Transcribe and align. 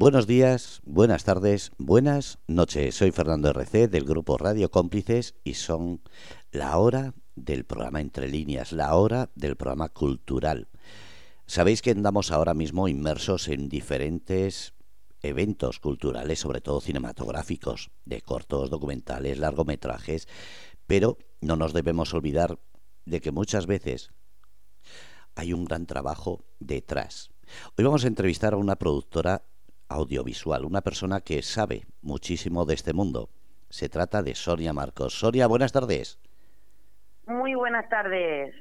Buenos 0.00 0.26
días, 0.26 0.80
buenas 0.86 1.24
tardes, 1.24 1.72
buenas 1.76 2.38
noches. 2.46 2.94
Soy 2.94 3.10
Fernando 3.10 3.50
RC 3.50 3.86
del 3.86 4.06
grupo 4.06 4.38
Radio 4.38 4.70
Cómplices 4.70 5.34
y 5.44 5.52
son 5.52 6.00
la 6.52 6.78
hora 6.78 7.12
del 7.36 7.66
programa 7.66 8.00
Entre 8.00 8.26
Líneas, 8.26 8.72
la 8.72 8.94
hora 8.94 9.28
del 9.34 9.56
programa 9.56 9.90
cultural. 9.90 10.68
Sabéis 11.44 11.82
que 11.82 11.90
andamos 11.90 12.30
ahora 12.30 12.54
mismo 12.54 12.88
inmersos 12.88 13.48
en 13.48 13.68
diferentes 13.68 14.72
eventos 15.20 15.80
culturales, 15.80 16.38
sobre 16.38 16.62
todo 16.62 16.80
cinematográficos, 16.80 17.90
de 18.06 18.22
cortos, 18.22 18.70
documentales, 18.70 19.36
largometrajes, 19.36 20.28
pero 20.86 21.18
no 21.42 21.56
nos 21.56 21.74
debemos 21.74 22.14
olvidar 22.14 22.58
de 23.04 23.20
que 23.20 23.32
muchas 23.32 23.66
veces 23.66 24.12
hay 25.34 25.52
un 25.52 25.66
gran 25.66 25.84
trabajo 25.84 26.46
detrás. 26.58 27.32
Hoy 27.76 27.84
vamos 27.84 28.04
a 28.04 28.08
entrevistar 28.08 28.54
a 28.54 28.56
una 28.56 28.76
productora 28.76 29.42
audiovisual, 29.90 30.64
una 30.64 30.80
persona 30.80 31.20
que 31.20 31.42
sabe 31.42 31.82
muchísimo 32.00 32.64
de 32.64 32.74
este 32.74 32.94
mundo. 32.94 33.28
Se 33.68 33.88
trata 33.88 34.22
de 34.22 34.34
Sonia 34.34 34.72
Marcos. 34.72 35.18
Sonia, 35.18 35.46
buenas 35.46 35.72
tardes. 35.72 36.18
Muy 37.26 37.54
buenas 37.54 37.88
tardes. 37.88 38.54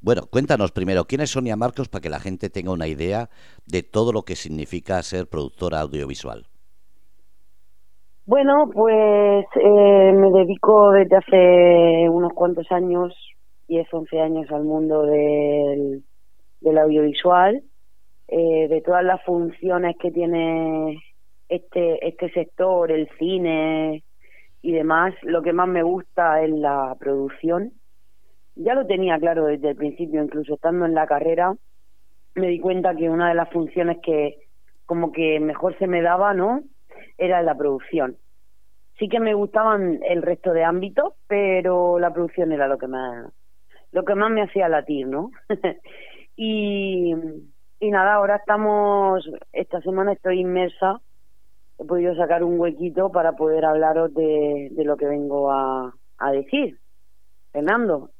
Bueno, 0.00 0.22
cuéntanos 0.30 0.72
primero, 0.72 1.06
¿quién 1.06 1.22
es 1.22 1.30
Sonia 1.30 1.56
Marcos 1.56 1.88
para 1.88 2.02
que 2.02 2.10
la 2.10 2.20
gente 2.20 2.50
tenga 2.50 2.72
una 2.72 2.86
idea 2.86 3.30
de 3.66 3.82
todo 3.82 4.12
lo 4.12 4.22
que 4.22 4.36
significa 4.36 5.02
ser 5.02 5.28
productora 5.28 5.80
audiovisual? 5.80 6.46
Bueno, 8.26 8.70
pues 8.72 9.46
eh, 9.54 10.12
me 10.12 10.30
dedico 10.30 10.90
desde 10.92 11.16
hace 11.16 12.08
unos 12.08 12.32
cuantos 12.32 12.70
años, 12.70 13.14
10, 13.68 13.86
11 13.92 14.20
años 14.20 14.50
al 14.50 14.64
mundo 14.64 15.02
del, 15.02 16.04
del 16.60 16.78
audiovisual 16.78 17.62
eh, 18.28 18.68
de 18.68 18.80
todas 18.82 19.04
las 19.04 19.22
funciones 19.24 19.96
que 19.98 20.10
tiene 20.10 21.02
este, 21.48 22.06
este 22.06 22.30
sector, 22.30 22.90
el 22.90 23.08
cine 23.18 24.02
y 24.62 24.72
demás, 24.72 25.14
lo 25.22 25.42
que 25.42 25.52
más 25.52 25.68
me 25.68 25.82
gusta 25.82 26.42
es 26.42 26.50
la 26.50 26.96
producción. 26.98 27.72
Ya 28.56 28.74
lo 28.74 28.86
tenía 28.86 29.18
claro 29.18 29.46
desde 29.46 29.70
el 29.70 29.76
principio, 29.76 30.22
incluso 30.22 30.54
estando 30.54 30.86
en 30.86 30.94
la 30.94 31.06
carrera, 31.06 31.54
me 32.34 32.48
di 32.48 32.58
cuenta 32.58 32.94
que 32.94 33.08
una 33.08 33.28
de 33.28 33.34
las 33.34 33.50
funciones 33.50 33.98
que 34.02 34.38
como 34.86 35.12
que 35.12 35.40
mejor 35.40 35.76
se 35.78 35.86
me 35.86 36.02
daba, 36.02 36.32
¿no? 36.34 36.62
Era 37.18 37.42
la 37.42 37.56
producción. 37.56 38.16
Sí 38.98 39.08
que 39.08 39.20
me 39.20 39.34
gustaban 39.34 40.00
el 40.08 40.22
resto 40.22 40.52
de 40.52 40.64
ámbitos, 40.64 41.14
pero 41.26 41.98
la 41.98 42.12
producción 42.12 42.52
era 42.52 42.66
lo 42.66 42.78
que 42.78 42.86
más 42.86 43.32
lo 43.92 44.04
que 44.04 44.14
más 44.14 44.30
me 44.30 44.42
hacía 44.42 44.68
latir, 44.68 45.06
¿no? 45.06 45.30
y 46.36 47.14
y 47.80 47.90
nada, 47.90 48.14
ahora 48.14 48.36
estamos, 48.36 49.28
esta 49.52 49.80
semana 49.82 50.12
estoy 50.12 50.40
inmersa, 50.40 51.00
he 51.78 51.84
podido 51.84 52.14
sacar 52.16 52.42
un 52.42 52.58
huequito 52.58 53.10
para 53.12 53.32
poder 53.32 53.64
hablaros 53.64 54.14
de, 54.14 54.70
lo 54.76 54.96
que 54.96 55.06
vengo 55.06 55.50
a, 55.50 55.94
decir. 56.32 56.78
Fernando. 57.52 58.10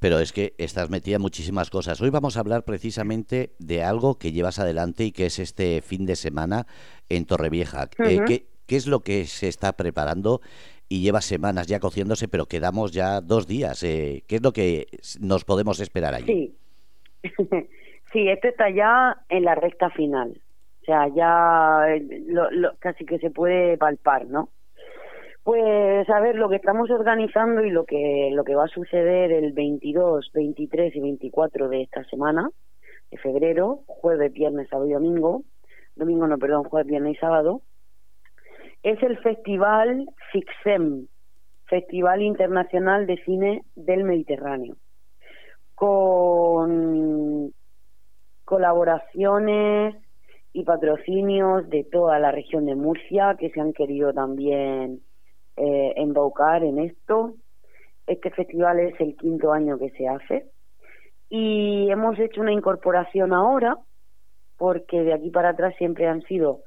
Pero 0.00 0.20
es 0.20 0.32
que 0.32 0.54
estás 0.58 0.90
metida 0.90 1.16
en 1.16 1.22
muchísimas 1.22 1.70
cosas. 1.70 2.00
Hoy 2.00 2.10
vamos 2.10 2.36
a 2.36 2.40
hablar 2.40 2.64
precisamente 2.64 3.54
de 3.58 3.82
algo 3.82 4.16
que 4.18 4.30
llevas 4.30 4.58
adelante 4.58 5.04
y 5.04 5.12
que 5.12 5.26
es 5.26 5.38
este 5.38 5.80
fin 5.80 6.06
de 6.06 6.16
semana 6.16 6.66
en 7.08 7.24
Torrevieja. 7.24 7.88
Eh, 7.98 8.20
¿qué, 8.66 8.76
es 8.76 8.86
lo 8.86 9.00
que 9.00 9.24
se 9.24 9.48
está 9.48 9.72
preparando? 9.72 10.40
Y 10.88 11.00
lleva 11.00 11.20
semanas 11.20 11.66
ya 11.66 11.80
cociéndose, 11.80 12.28
pero 12.28 12.46
quedamos 12.46 12.92
ya 12.92 13.20
dos 13.20 13.46
días. 13.46 13.82
Eh, 13.82 14.24
¿Qué 14.28 14.36
es 14.36 14.42
lo 14.42 14.52
que 14.52 14.86
nos 15.20 15.44
podemos 15.44 15.80
esperar 15.80 16.14
allí? 16.14 16.26
Sí. 16.26 16.58
Sí, 18.12 18.28
esto 18.28 18.48
está 18.48 18.70
ya 18.70 19.16
en 19.28 19.44
la 19.44 19.54
recta 19.54 19.90
final. 19.90 20.40
O 20.82 20.84
sea, 20.84 21.08
ya 21.08 21.94
eh, 21.94 22.24
lo, 22.26 22.76
casi 22.78 23.04
que 23.04 23.18
se 23.18 23.30
puede 23.30 23.76
palpar, 23.76 24.26
¿no? 24.26 24.48
Pues 25.42 26.08
a 26.08 26.20
ver, 26.20 26.36
lo 26.36 26.48
que 26.48 26.56
estamos 26.56 26.90
organizando 26.90 27.62
y 27.62 27.70
lo 27.70 27.84
que 27.84 28.30
lo 28.32 28.44
que 28.44 28.54
va 28.54 28.64
a 28.64 28.68
suceder 28.68 29.32
el 29.32 29.52
22, 29.52 30.30
23 30.32 30.96
y 30.96 31.00
24 31.00 31.68
de 31.68 31.82
esta 31.82 32.04
semana, 32.04 32.50
de 33.10 33.16
febrero, 33.18 33.80
jueves, 33.86 34.32
viernes, 34.32 34.68
sábado 34.68 34.88
y 34.88 34.92
domingo, 34.92 35.42
domingo 35.96 36.26
no, 36.26 36.38
perdón, 36.38 36.64
jueves, 36.64 36.86
viernes 36.86 37.16
y 37.16 37.18
sábado, 37.18 37.62
es 38.82 39.02
el 39.02 39.18
Festival 39.18 40.06
FIXEM, 40.32 41.06
Festival 41.66 42.22
Internacional 42.22 43.06
de 43.06 43.16
Cine 43.24 43.62
del 43.74 44.04
Mediterráneo, 44.04 44.76
con 45.74 47.52
colaboraciones 48.48 49.94
y 50.54 50.64
patrocinios 50.64 51.68
de 51.68 51.84
toda 51.84 52.18
la 52.18 52.32
región 52.32 52.64
de 52.64 52.76
Murcia 52.76 53.36
que 53.38 53.50
se 53.50 53.60
han 53.60 53.74
querido 53.74 54.14
también 54.14 55.02
eh, 55.58 55.92
en 55.96 56.78
esto. 56.78 57.34
Este 58.06 58.30
festival 58.30 58.80
es 58.80 58.98
el 59.02 59.18
quinto 59.18 59.52
año 59.52 59.78
que 59.78 59.90
se 59.90 60.08
hace 60.08 60.46
y 61.28 61.90
hemos 61.90 62.18
hecho 62.18 62.40
una 62.40 62.52
incorporación 62.52 63.34
ahora 63.34 63.76
porque 64.56 65.02
de 65.02 65.12
aquí 65.12 65.28
para 65.28 65.50
atrás 65.50 65.74
siempre 65.76 66.06
han 66.06 66.22
sido 66.22 66.62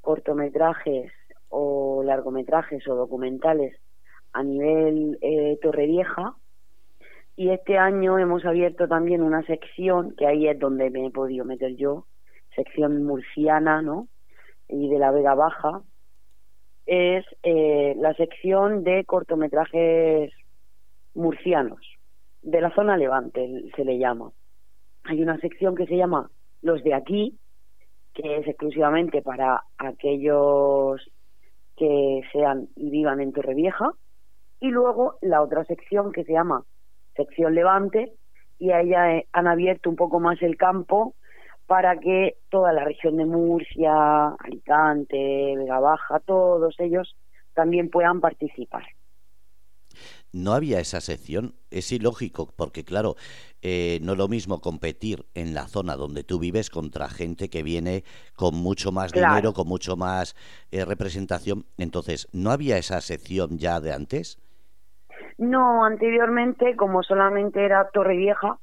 cortometrajes 0.00 1.12
o 1.50 2.02
largometrajes 2.02 2.88
o 2.88 2.94
documentales 2.94 3.76
a 4.32 4.42
nivel 4.42 5.18
eh, 5.20 5.58
Torrevieja 5.60 6.34
y 7.36 7.50
este 7.50 7.76
año 7.76 8.18
hemos 8.18 8.44
abierto 8.46 8.88
también 8.88 9.22
una 9.22 9.42
sección, 9.42 10.14
que 10.16 10.26
ahí 10.26 10.48
es 10.48 10.58
donde 10.58 10.90
me 10.90 11.06
he 11.06 11.10
podido 11.10 11.44
meter 11.44 11.76
yo, 11.76 12.06
sección 12.54 13.04
murciana, 13.04 13.82
¿no? 13.82 14.08
Y 14.68 14.88
de 14.88 14.98
la 14.98 15.10
Vega 15.10 15.34
Baja, 15.34 15.82
es 16.86 17.26
eh, 17.42 17.94
la 17.98 18.14
sección 18.14 18.84
de 18.84 19.04
cortometrajes 19.04 20.32
murcianos, 21.14 21.80
de 22.40 22.60
la 22.60 22.74
zona 22.74 22.96
levante 22.96 23.64
se 23.74 23.84
le 23.84 23.98
llama. 23.98 24.32
Hay 25.04 25.22
una 25.22 25.38
sección 25.38 25.74
que 25.74 25.86
se 25.86 25.96
llama 25.96 26.30
Los 26.62 26.82
de 26.84 26.94
aquí, 26.94 27.38
que 28.14 28.38
es 28.38 28.48
exclusivamente 28.48 29.20
para 29.20 29.62
aquellos 29.76 31.02
que 31.76 32.22
sean 32.32 32.68
y 32.76 32.88
vivan 32.88 33.20
en 33.20 33.32
Torrevieja, 33.32 33.90
y 34.58 34.70
luego 34.70 35.18
la 35.20 35.42
otra 35.42 35.64
sección 35.64 36.12
que 36.12 36.24
se 36.24 36.32
llama 36.32 36.64
sección 37.16 37.54
Levante, 37.54 38.12
y 38.58 38.70
ahí 38.70 38.92
han 39.32 39.46
abierto 39.46 39.90
un 39.90 39.96
poco 39.96 40.20
más 40.20 40.40
el 40.42 40.56
campo 40.56 41.14
para 41.66 41.98
que 41.98 42.36
toda 42.48 42.72
la 42.72 42.84
región 42.84 43.16
de 43.16 43.26
Murcia, 43.26 44.28
Alicante, 44.28 45.54
Vega 45.56 45.80
Baja, 45.80 46.20
todos 46.20 46.74
ellos 46.78 47.16
también 47.54 47.90
puedan 47.90 48.20
participar. 48.20 48.84
No 50.32 50.52
había 50.52 50.80
esa 50.80 51.00
sección, 51.00 51.54
es 51.70 51.90
ilógico, 51.92 52.52
porque 52.54 52.84
claro, 52.84 53.16
eh, 53.62 53.98
no 54.02 54.12
es 54.12 54.18
lo 54.18 54.28
mismo 54.28 54.60
competir 54.60 55.26
en 55.34 55.54
la 55.54 55.66
zona 55.66 55.96
donde 55.96 56.24
tú 56.24 56.38
vives 56.38 56.68
contra 56.68 57.08
gente 57.08 57.48
que 57.48 57.62
viene 57.62 58.04
con 58.34 58.54
mucho 58.54 58.92
más 58.92 59.12
dinero, 59.12 59.54
con 59.54 59.66
mucho 59.66 59.96
más 59.96 60.36
eh, 60.70 60.84
representación. 60.84 61.66
Entonces, 61.78 62.28
¿no 62.32 62.50
había 62.50 62.76
esa 62.76 63.00
sección 63.00 63.58
ya 63.58 63.80
de 63.80 63.92
antes? 63.92 64.38
No, 65.38 65.84
anteriormente, 65.84 66.76
como 66.76 67.02
solamente 67.02 67.64
era 67.64 67.88
Torrevieja, 67.90 68.58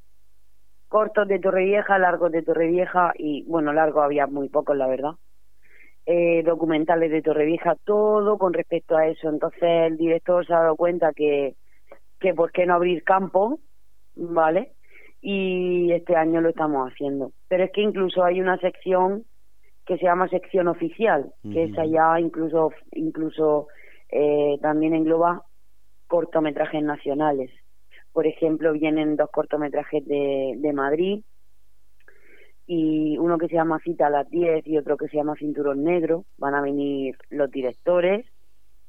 cortos 0.88 1.26
de 1.28 1.38
Torrevieja, 1.38 1.98
largos 1.98 2.32
de 2.32 2.42
Torrevieja, 2.42 3.12
y 3.16 3.44
bueno, 3.44 3.72
largo 3.72 4.02
había 4.02 4.26
muy 4.26 4.48
pocos, 4.48 4.76
la 4.76 4.86
verdad. 4.86 5.12
Eh, 6.06 6.42
documentales 6.44 7.10
de 7.10 7.22
Torrevieja, 7.22 7.76
todo 7.84 8.36
con 8.38 8.52
respecto 8.52 8.96
a 8.96 9.06
eso. 9.06 9.28
Entonces 9.28 9.62
el 9.62 9.96
director 9.96 10.46
se 10.46 10.52
ha 10.52 10.60
dado 10.60 10.76
cuenta 10.76 11.12
que, 11.12 11.56
que 12.20 12.34
por 12.34 12.52
qué 12.52 12.66
no 12.66 12.74
abrir 12.74 13.02
campo, 13.04 13.58
¿vale? 14.14 14.72
Y 15.22 15.90
este 15.92 16.14
año 16.14 16.40
lo 16.42 16.50
estamos 16.50 16.92
haciendo. 16.92 17.32
Pero 17.48 17.64
es 17.64 17.72
que 17.72 17.80
incluso 17.80 18.22
hay 18.22 18.40
una 18.40 18.58
sección 18.58 19.24
que 19.86 19.96
se 19.98 20.04
llama 20.04 20.28
sección 20.28 20.68
oficial, 20.68 21.32
que 21.42 21.64
es 21.64 21.78
allá 21.78 22.18
incluso, 22.18 22.72
incluso 22.92 23.68
eh, 24.10 24.58
también 24.62 24.94
engloba 24.94 25.42
cortometrajes 26.06 26.82
nacionales. 26.82 27.50
Por 28.12 28.26
ejemplo, 28.26 28.72
vienen 28.72 29.16
dos 29.16 29.30
cortometrajes 29.30 30.06
de, 30.06 30.72
Madrid 30.72 31.24
y 32.66 33.18
uno 33.18 33.38
que 33.38 33.48
se 33.48 33.56
llama 33.56 33.80
Cita 33.80 34.06
a 34.06 34.10
las 34.10 34.30
10 34.30 34.66
y 34.66 34.78
otro 34.78 34.96
que 34.96 35.08
se 35.08 35.16
llama 35.16 35.36
Cinturón 35.36 35.84
Negro. 35.84 36.24
Van 36.38 36.54
a 36.54 36.62
venir 36.62 37.16
los 37.30 37.50
directores 37.50 38.24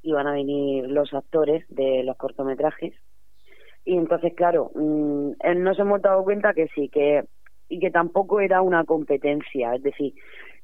y 0.01 0.11
van 0.11 0.27
a 0.27 0.33
venir 0.33 0.87
los 0.87 1.13
actores 1.13 1.65
de 1.69 2.03
los 2.03 2.15
cortometrajes. 2.17 2.93
Y 3.83 3.97
entonces, 3.97 4.33
claro, 4.35 4.71
mm, 4.75 5.31
nos 5.57 5.79
hemos 5.79 6.01
dado 6.01 6.23
cuenta 6.23 6.53
que 6.53 6.67
sí, 6.75 6.89
que 6.89 7.25
y 7.67 7.79
que 7.79 7.91
tampoco 7.91 8.39
era 8.39 8.61
una 8.61 8.83
competencia. 8.83 9.75
Es 9.75 9.83
decir, 9.83 10.13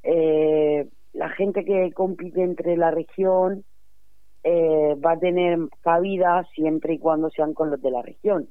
eh, 0.03 0.87
la 1.13 1.29
gente 1.29 1.65
que 1.65 1.91
compite 1.93 2.41
entre 2.43 2.77
la 2.77 2.91
región 2.91 3.63
eh, 4.43 4.95
va 5.03 5.13
a 5.13 5.19
tener 5.19 5.59
cabida 5.81 6.43
siempre 6.55 6.93
y 6.93 6.99
cuando 6.99 7.29
sean 7.29 7.53
con 7.53 7.69
los 7.69 7.81
de 7.81 7.91
la 7.91 8.01
región 8.01 8.47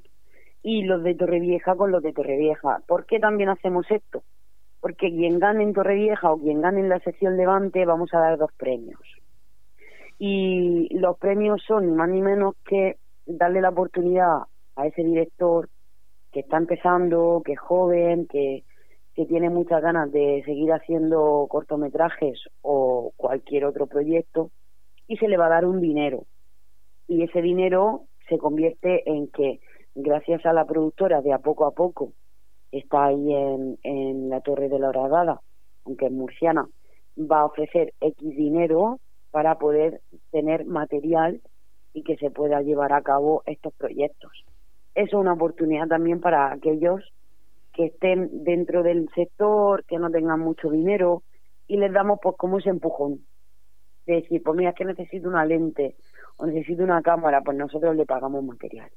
y 0.62 0.82
los 0.82 1.02
de 1.02 1.14
Torrevieja 1.14 1.75
con 1.75 1.90
los 1.90 2.02
de 2.02 2.12
Torrevieja. 2.12 2.82
¿Por 2.87 3.06
qué 3.06 3.19
también 3.19 3.48
hacemos 3.48 3.90
esto? 3.90 4.22
porque 4.81 5.10
quien 5.10 5.38
gane 5.38 5.62
en 5.62 5.75
Torrevieja 5.75 6.32
o 6.32 6.38
quien 6.38 6.62
gane 6.62 6.81
en 6.81 6.88
la 6.88 7.00
sección 7.00 7.37
Levante 7.37 7.84
vamos 7.84 8.12
a 8.14 8.19
dar 8.19 8.38
dos 8.38 8.50
premios. 8.56 9.00
Y 10.19 10.88
los 10.98 11.19
premios 11.19 11.62
son 11.66 11.87
ni 11.87 11.92
más 11.92 12.08
ni 12.08 12.20
menos 12.20 12.54
que 12.66 12.96
darle 13.26 13.60
la 13.60 13.70
oportunidad 13.70 14.42
a 14.76 14.87
ese 14.87 15.02
director 15.04 15.69
que 16.32 16.40
está 16.40 16.56
empezando, 16.56 17.42
que 17.44 17.52
es 17.52 17.60
joven, 17.60 18.26
que, 18.26 18.64
que 19.14 19.26
tiene 19.26 19.50
muchas 19.50 19.82
ganas 19.82 20.10
de 20.12 20.42
seguir 20.44 20.72
haciendo 20.72 21.46
cortometrajes 21.48 22.38
o 22.62 23.12
cualquier 23.16 23.64
otro 23.64 23.87
proyecto, 23.87 24.50
y 25.10 25.16
se 25.16 25.26
le 25.26 25.36
va 25.36 25.46
a 25.46 25.56
dar 25.56 25.64
un 25.64 25.80
dinero. 25.80 26.24
Y 27.08 27.24
ese 27.24 27.42
dinero 27.42 28.04
se 28.28 28.38
convierte 28.38 29.02
en 29.10 29.26
que, 29.26 29.58
gracias 29.96 30.46
a 30.46 30.52
la 30.52 30.64
productora 30.64 31.20
de 31.20 31.32
a 31.32 31.40
poco 31.40 31.66
a 31.66 31.72
poco, 31.72 32.12
está 32.70 33.06
ahí 33.06 33.34
en, 33.34 33.76
en 33.82 34.30
la 34.30 34.40
Torre 34.40 34.68
de 34.68 34.78
la 34.78 34.90
Horadada, 34.90 35.40
aunque 35.84 36.06
es 36.06 36.12
murciana, 36.12 36.68
va 37.18 37.40
a 37.40 37.46
ofrecer 37.46 37.92
X 38.00 38.36
dinero 38.36 39.00
para 39.32 39.58
poder 39.58 40.00
tener 40.30 40.64
material 40.64 41.40
y 41.92 42.04
que 42.04 42.16
se 42.16 42.30
pueda 42.30 42.62
llevar 42.62 42.92
a 42.92 43.02
cabo 43.02 43.42
estos 43.46 43.74
proyectos. 43.74 44.30
Es 44.94 45.12
una 45.12 45.32
oportunidad 45.32 45.88
también 45.88 46.20
para 46.20 46.52
aquellos 46.52 47.02
que 47.72 47.86
estén 47.86 48.44
dentro 48.44 48.84
del 48.84 49.08
sector, 49.16 49.84
que 49.86 49.98
no 49.98 50.08
tengan 50.08 50.38
mucho 50.38 50.70
dinero 50.70 51.24
y 51.66 51.78
les 51.78 51.92
damos 51.92 52.20
pues 52.22 52.36
como 52.36 52.60
ese 52.60 52.70
empujón. 52.70 53.24
De 54.06 54.14
decir, 54.14 54.43
pues 54.43 54.56
mira, 54.56 54.70
es 54.70 54.76
que 54.76 54.85
necesito 54.85 55.29
una 55.29 55.44
lente 55.44 55.97
o 56.37 56.47
necesito 56.47 56.82
una 56.82 57.02
cámara, 57.02 57.43
pues 57.43 57.56
nosotros 57.56 57.94
le 57.97 58.06
pagamos 58.06 58.43
material. 58.44 58.91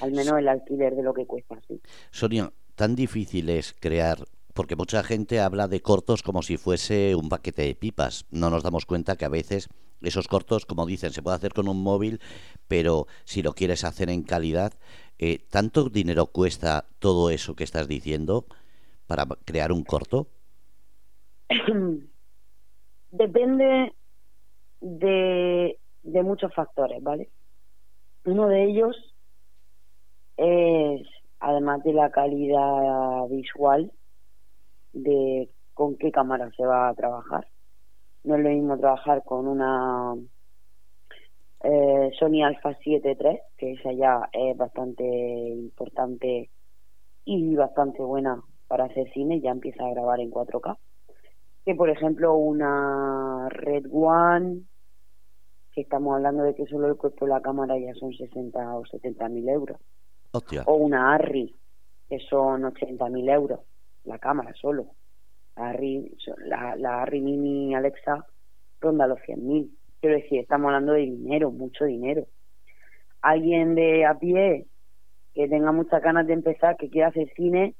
Al 0.00 0.12
menos 0.12 0.38
el 0.38 0.48
alquiler 0.48 0.94
de 0.94 1.02
lo 1.02 1.14
que 1.14 1.26
cuesta, 1.26 1.60
sí. 1.66 1.80
Sonia, 2.10 2.52
tan 2.74 2.94
difícil 2.94 3.48
es 3.50 3.74
crear 3.78 4.18
porque 4.54 4.76
mucha 4.76 5.02
gente 5.02 5.40
habla 5.40 5.68
de 5.68 5.80
cortos 5.80 6.22
como 6.22 6.42
si 6.42 6.56
fuese 6.56 7.14
un 7.14 7.28
paquete 7.28 7.62
de 7.62 7.74
pipas. 7.74 8.26
No 8.30 8.50
nos 8.50 8.62
damos 8.62 8.84
cuenta 8.84 9.16
que 9.16 9.24
a 9.24 9.28
veces 9.30 9.68
esos 10.02 10.28
cortos, 10.28 10.66
como 10.66 10.86
dicen, 10.86 11.12
se 11.12 11.22
puede 11.22 11.36
hacer 11.36 11.52
con 11.52 11.68
un 11.68 11.82
móvil, 11.82 12.20
pero 12.68 13.06
si 13.24 13.42
lo 13.42 13.52
quieres 13.52 13.84
hacer 13.84 14.10
en 14.10 14.22
calidad, 14.22 14.72
eh, 15.18 15.38
¿tanto 15.50 15.88
dinero 15.88 16.26
cuesta 16.26 16.86
todo 16.98 17.30
eso 17.30 17.54
que 17.54 17.64
estás 17.64 17.86
diciendo 17.88 18.46
para 19.06 19.26
crear 19.44 19.72
un 19.72 19.84
corto? 19.84 20.28
Depende 23.10 23.92
de, 24.80 25.78
de 26.02 26.22
muchos 26.22 26.54
factores, 26.54 27.02
¿vale? 27.02 27.30
Uno 28.24 28.48
de 28.48 28.64
ellos 28.64 28.96
es, 30.36 31.06
además 31.40 31.82
de 31.82 31.92
la 31.92 32.10
calidad 32.10 33.26
visual, 33.28 33.92
de 34.92 35.48
con 35.74 35.96
qué 35.96 36.10
cámara 36.12 36.50
se 36.56 36.64
va 36.64 36.88
a 36.88 36.94
trabajar. 36.94 37.46
No 38.24 38.36
es 38.36 38.42
lo 38.42 38.50
mismo 38.50 38.78
trabajar 38.78 39.24
con 39.24 39.48
una 39.48 40.14
eh, 41.62 42.10
Sony 42.18 42.42
Alpha 42.44 42.76
7 42.82 43.16
III, 43.18 43.38
que 43.56 43.72
esa 43.72 43.92
ya 43.92 44.28
es 44.32 44.56
bastante 44.56 45.04
importante 45.04 46.50
y 47.24 47.54
bastante 47.54 48.02
buena 48.02 48.42
para 48.68 48.84
hacer 48.84 49.10
cine, 49.12 49.40
ya 49.40 49.50
empieza 49.50 49.84
a 49.84 49.90
grabar 49.90 50.20
en 50.20 50.30
4K. 50.30 50.76
Que 51.64 51.74
por 51.74 51.90
ejemplo 51.90 52.34
una 52.34 53.48
Red 53.50 53.86
One, 53.90 54.62
que 55.72 55.82
estamos 55.82 56.16
hablando 56.16 56.42
de 56.42 56.54
que 56.54 56.66
solo 56.66 56.88
el 56.88 56.96
cuerpo 56.96 57.26
de 57.26 57.32
la 57.32 57.42
cámara 57.42 57.78
ya 57.78 57.94
son 57.94 58.12
60 58.12 58.76
o 58.76 58.86
70 58.86 59.28
mil 59.28 59.48
euros. 59.48 59.78
O 60.66 60.74
una 60.74 61.14
Arri, 61.14 61.54
que 62.08 62.18
son 62.20 62.64
80 62.64 63.08
mil 63.08 63.28
euros 63.28 63.60
la 64.04 64.18
cámara 64.18 64.52
solo. 64.54 64.86
La 65.56 65.70
Arri, 65.70 66.16
la, 66.46 66.76
la 66.76 67.06
Mini 67.10 67.74
Alexa 67.74 68.26
ronda 68.80 69.06
los 69.06 69.18
100.000. 69.20 69.70
Quiero 70.00 70.16
decir, 70.16 70.40
estamos 70.40 70.68
hablando 70.68 70.92
de 70.92 71.00
dinero, 71.00 71.50
mucho 71.50 71.84
dinero. 71.84 72.26
Alguien 73.20 73.74
de 73.74 74.06
a 74.06 74.18
pie 74.18 74.66
que 75.34 75.48
tenga 75.48 75.72
muchas 75.72 76.02
ganas 76.02 76.26
de 76.26 76.32
empezar, 76.32 76.76
que 76.76 76.88
quiera 76.88 77.08
hacer 77.08 77.30
cine, 77.36 77.74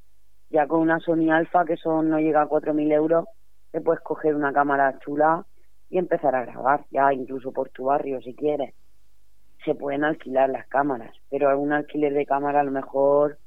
ya 0.51 0.67
con 0.67 0.81
una 0.81 1.01
Sony 1.01 1.31
Alpha, 1.31 1.65
que 1.65 1.77
son 1.77 2.11
no 2.11 2.19
llega 2.19 2.43
a 2.43 2.49
4.000 2.49 2.93
euros, 2.93 3.25
te 3.73 3.81
puedes 3.81 4.03
coger 4.03 4.35
una 4.35 4.53
cámara 4.53 4.99
chula 5.01 5.45
y 5.89 5.99
empezar 5.99 6.35
a 6.35 6.45
grabar, 6.45 6.87
ya 6.91 7.13
incluso 7.13 7.53
por 7.53 7.71
tu 7.71 7.85
barrio 7.85 8.21
si 8.21 8.35
quieres. 8.35 8.75
Se 9.65 9.75
pueden 9.75 10.05
alquilar 10.05 10.49
las 10.49 10.67
cámaras, 10.69 11.15
pero 11.29 11.49
algún 11.49 11.73
alquiler 11.73 12.15
de 12.15 12.27
cámara 12.27 12.61
a 12.61 12.65
lo 12.65 12.71
mejor 12.71 13.39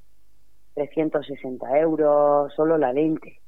360 0.76 1.80
euros, 1.80 2.54
solo 2.54 2.78
la 2.78 2.94
lente, 2.94 3.40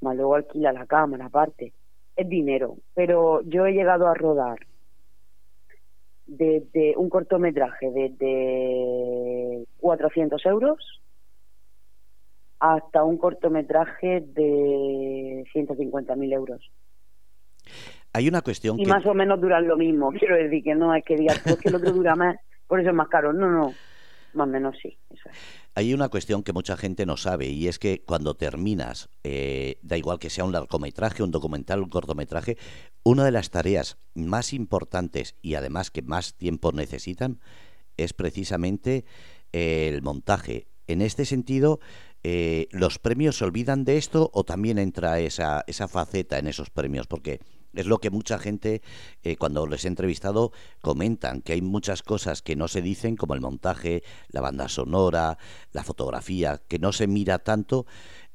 más 0.00 0.16
luego 0.16 0.34
alquila 0.34 0.72
la 0.72 0.86
cámara 0.86 1.26
aparte. 1.26 1.72
Es 2.16 2.28
dinero, 2.28 2.76
pero 2.94 3.40
yo 3.42 3.66
he 3.66 3.72
llegado 3.72 4.06
a 4.06 4.14
rodar 4.14 4.58
desde 6.26 6.96
un 6.96 7.08
cortometraje 7.08 7.90
desde 7.90 9.66
400 9.80 10.44
euros 10.46 11.01
hasta 12.62 13.02
un 13.02 13.18
cortometraje 13.18 14.20
de 14.20 15.44
150.000 15.52 16.32
euros. 16.32 16.70
Hay 18.12 18.28
una 18.28 18.40
cuestión 18.40 18.78
y 18.78 18.86
más 18.86 19.04
o 19.04 19.14
menos 19.14 19.40
duran 19.40 19.66
lo 19.66 19.76
mismo. 19.76 20.12
Quiero 20.18 20.36
decir 20.36 20.62
que 20.62 20.76
no 20.76 20.94
es 20.94 21.04
que 21.04 21.16
digas, 21.16 21.40
pues 21.42 21.56
que 21.56 21.70
el 21.70 21.74
otro 21.74 21.90
dura 21.90 22.14
más, 22.14 22.36
por 22.68 22.78
eso 22.78 22.90
es 22.90 22.94
más 22.94 23.08
caro. 23.08 23.32
No, 23.32 23.50
no, 23.50 23.74
más 24.34 24.46
o 24.46 24.50
menos 24.50 24.76
sí. 24.80 24.96
Eso 25.10 25.28
es. 25.28 25.36
Hay 25.74 25.92
una 25.92 26.08
cuestión 26.08 26.44
que 26.44 26.52
mucha 26.52 26.76
gente 26.76 27.04
no 27.04 27.16
sabe 27.16 27.46
y 27.46 27.66
es 27.66 27.80
que 27.80 28.04
cuando 28.04 28.34
terminas, 28.34 29.10
eh, 29.24 29.78
da 29.82 29.96
igual 29.96 30.20
que 30.20 30.30
sea 30.30 30.44
un 30.44 30.52
largometraje, 30.52 31.24
un 31.24 31.32
documental, 31.32 31.82
un 31.82 31.88
cortometraje, 31.88 32.58
una 33.02 33.24
de 33.24 33.32
las 33.32 33.50
tareas 33.50 33.98
más 34.14 34.52
importantes 34.52 35.36
y 35.42 35.54
además 35.54 35.90
que 35.90 36.02
más 36.02 36.36
tiempo 36.36 36.70
necesitan 36.70 37.40
es 37.96 38.12
precisamente 38.12 39.04
el 39.50 40.00
montaje. 40.02 40.68
En 40.86 41.00
este 41.00 41.24
sentido, 41.24 41.80
eh, 42.24 42.68
¿los 42.70 42.98
premios 42.98 43.38
se 43.38 43.44
olvidan 43.44 43.84
de 43.84 43.96
esto 43.96 44.30
o 44.32 44.44
también 44.44 44.78
entra 44.78 45.18
esa, 45.20 45.64
esa 45.66 45.88
faceta 45.88 46.38
en 46.38 46.46
esos 46.46 46.70
premios? 46.70 47.06
Porque 47.06 47.40
es 47.74 47.86
lo 47.86 47.98
que 47.98 48.10
mucha 48.10 48.38
gente, 48.38 48.82
eh, 49.22 49.36
cuando 49.36 49.66
les 49.66 49.84
he 49.84 49.88
entrevistado, 49.88 50.52
comentan, 50.82 51.40
que 51.42 51.54
hay 51.54 51.62
muchas 51.62 52.02
cosas 52.02 52.42
que 52.42 52.54
no 52.54 52.68
se 52.68 52.82
dicen, 52.82 53.16
como 53.16 53.34
el 53.34 53.40
montaje, 53.40 54.02
la 54.28 54.40
banda 54.40 54.68
sonora, 54.68 55.38
la 55.72 55.82
fotografía, 55.82 56.60
que 56.68 56.78
no 56.78 56.92
se 56.92 57.06
mira 57.06 57.38
tanto 57.38 57.86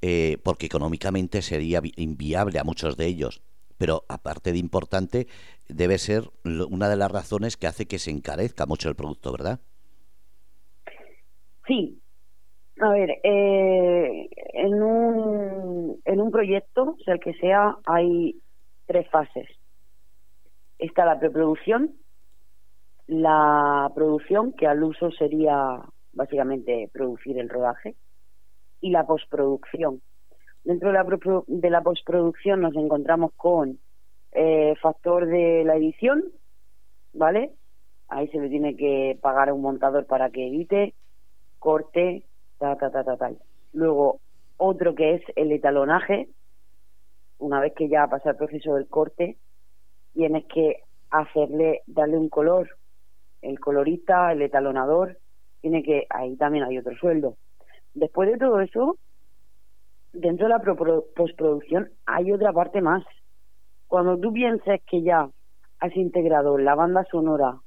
eh, 0.02 0.38
porque 0.44 0.66
económicamente 0.66 1.42
sería 1.42 1.82
inviable 1.96 2.60
a 2.60 2.64
muchos 2.64 2.98
de 2.98 3.06
ellos. 3.06 3.42
Pero 3.78 4.06
aparte 4.10 4.52
de 4.52 4.58
importante, 4.58 5.28
debe 5.68 6.00
ser 6.00 6.32
una 6.44 6.90
de 6.90 6.96
las 6.96 7.12
razones 7.12 7.58
que 7.58 7.68
hace 7.68 7.86
que 7.86 8.00
se 8.00 8.10
encarezca 8.10 8.66
mucho 8.66 8.90
el 8.90 8.96
producto, 8.96 9.32
¿verdad? 9.32 9.60
Sí. 11.68 12.02
A 12.80 12.90
ver, 12.90 13.10
eh, 13.24 14.30
en, 14.54 14.84
un, 14.84 16.00
en 16.06 16.22
un 16.22 16.32
proyecto, 16.32 16.96
sea 17.04 17.16
el 17.16 17.20
que 17.20 17.34
sea, 17.34 17.76
hay 17.86 18.40
tres 18.86 19.10
fases. 19.10 19.48
Está 20.78 21.06
la 21.06 21.20
preproducción, 21.20 21.96
la 23.08 23.92
producción, 23.96 24.54
que 24.54 24.68
al 24.68 24.84
uso 24.84 25.10
sería 25.12 25.82
básicamente 26.14 26.90
producir 26.94 27.40
el 27.40 27.50
rodaje, 27.50 27.96
y 28.82 28.92
la 28.92 29.06
postproducción. 29.06 30.02
Dentro 30.64 30.92
de 30.92 30.94
la, 30.94 31.06
de 31.48 31.70
la 31.70 31.82
postproducción 31.82 32.62
nos 32.62 32.76
encontramos 32.76 33.32
con 33.36 33.80
eh, 34.34 34.76
factor 34.82 35.26
de 35.26 35.64
la 35.66 35.76
edición, 35.78 36.24
¿vale? 37.14 37.54
Ahí 38.10 38.28
se 38.28 38.40
le 38.40 38.50
tiene 38.50 38.76
que 38.76 39.18
pagar 39.22 39.50
a 39.50 39.54
un 39.54 39.62
montador 39.62 40.06
para 40.06 40.30
que 40.30 40.48
edite, 40.48 40.94
corte, 41.60 42.24
ta, 42.60 42.76
ta, 42.76 42.92
ta, 42.92 43.04
ta. 43.04 43.32
Luego, 43.74 44.20
otro 44.58 44.96
que 44.96 45.16
es 45.16 45.22
el 45.36 45.52
etalonaje, 45.52 46.30
una 47.40 47.60
vez 47.60 47.74
que 47.76 47.90
ya 47.90 48.08
pasa 48.08 48.32
el 48.32 48.38
proceso 48.38 48.76
del 48.76 48.88
corte, 48.88 49.38
tienes 50.14 50.46
que 50.46 50.84
hacerle, 51.12 51.82
darle 51.86 52.18
un 52.18 52.30
color. 52.30 52.70
El 53.42 53.60
colorista, 53.60 54.32
el 54.32 54.42
etalonador, 54.42 55.18
tiene 55.62 55.84
que, 55.84 56.08
ahí 56.10 56.36
también 56.38 56.64
hay 56.64 56.78
otro 56.78 56.96
sueldo. 56.98 57.38
Después 57.94 58.32
de 58.32 58.38
todo 58.38 58.60
eso, 58.62 58.98
dentro 60.14 60.48
de 60.48 60.54
la 60.54 61.04
postproducción 61.16 61.90
hay 62.06 62.32
otra 62.32 62.52
parte 62.52 62.82
más. 62.82 63.04
Cuando 63.88 64.18
tú 64.20 64.34
pienses 64.34 64.82
que 64.90 65.02
ya 65.04 65.30
has 65.80 65.96
integrado 65.96 66.58
la 66.58 66.76
banda 66.76 67.06
sonora, 67.12 67.60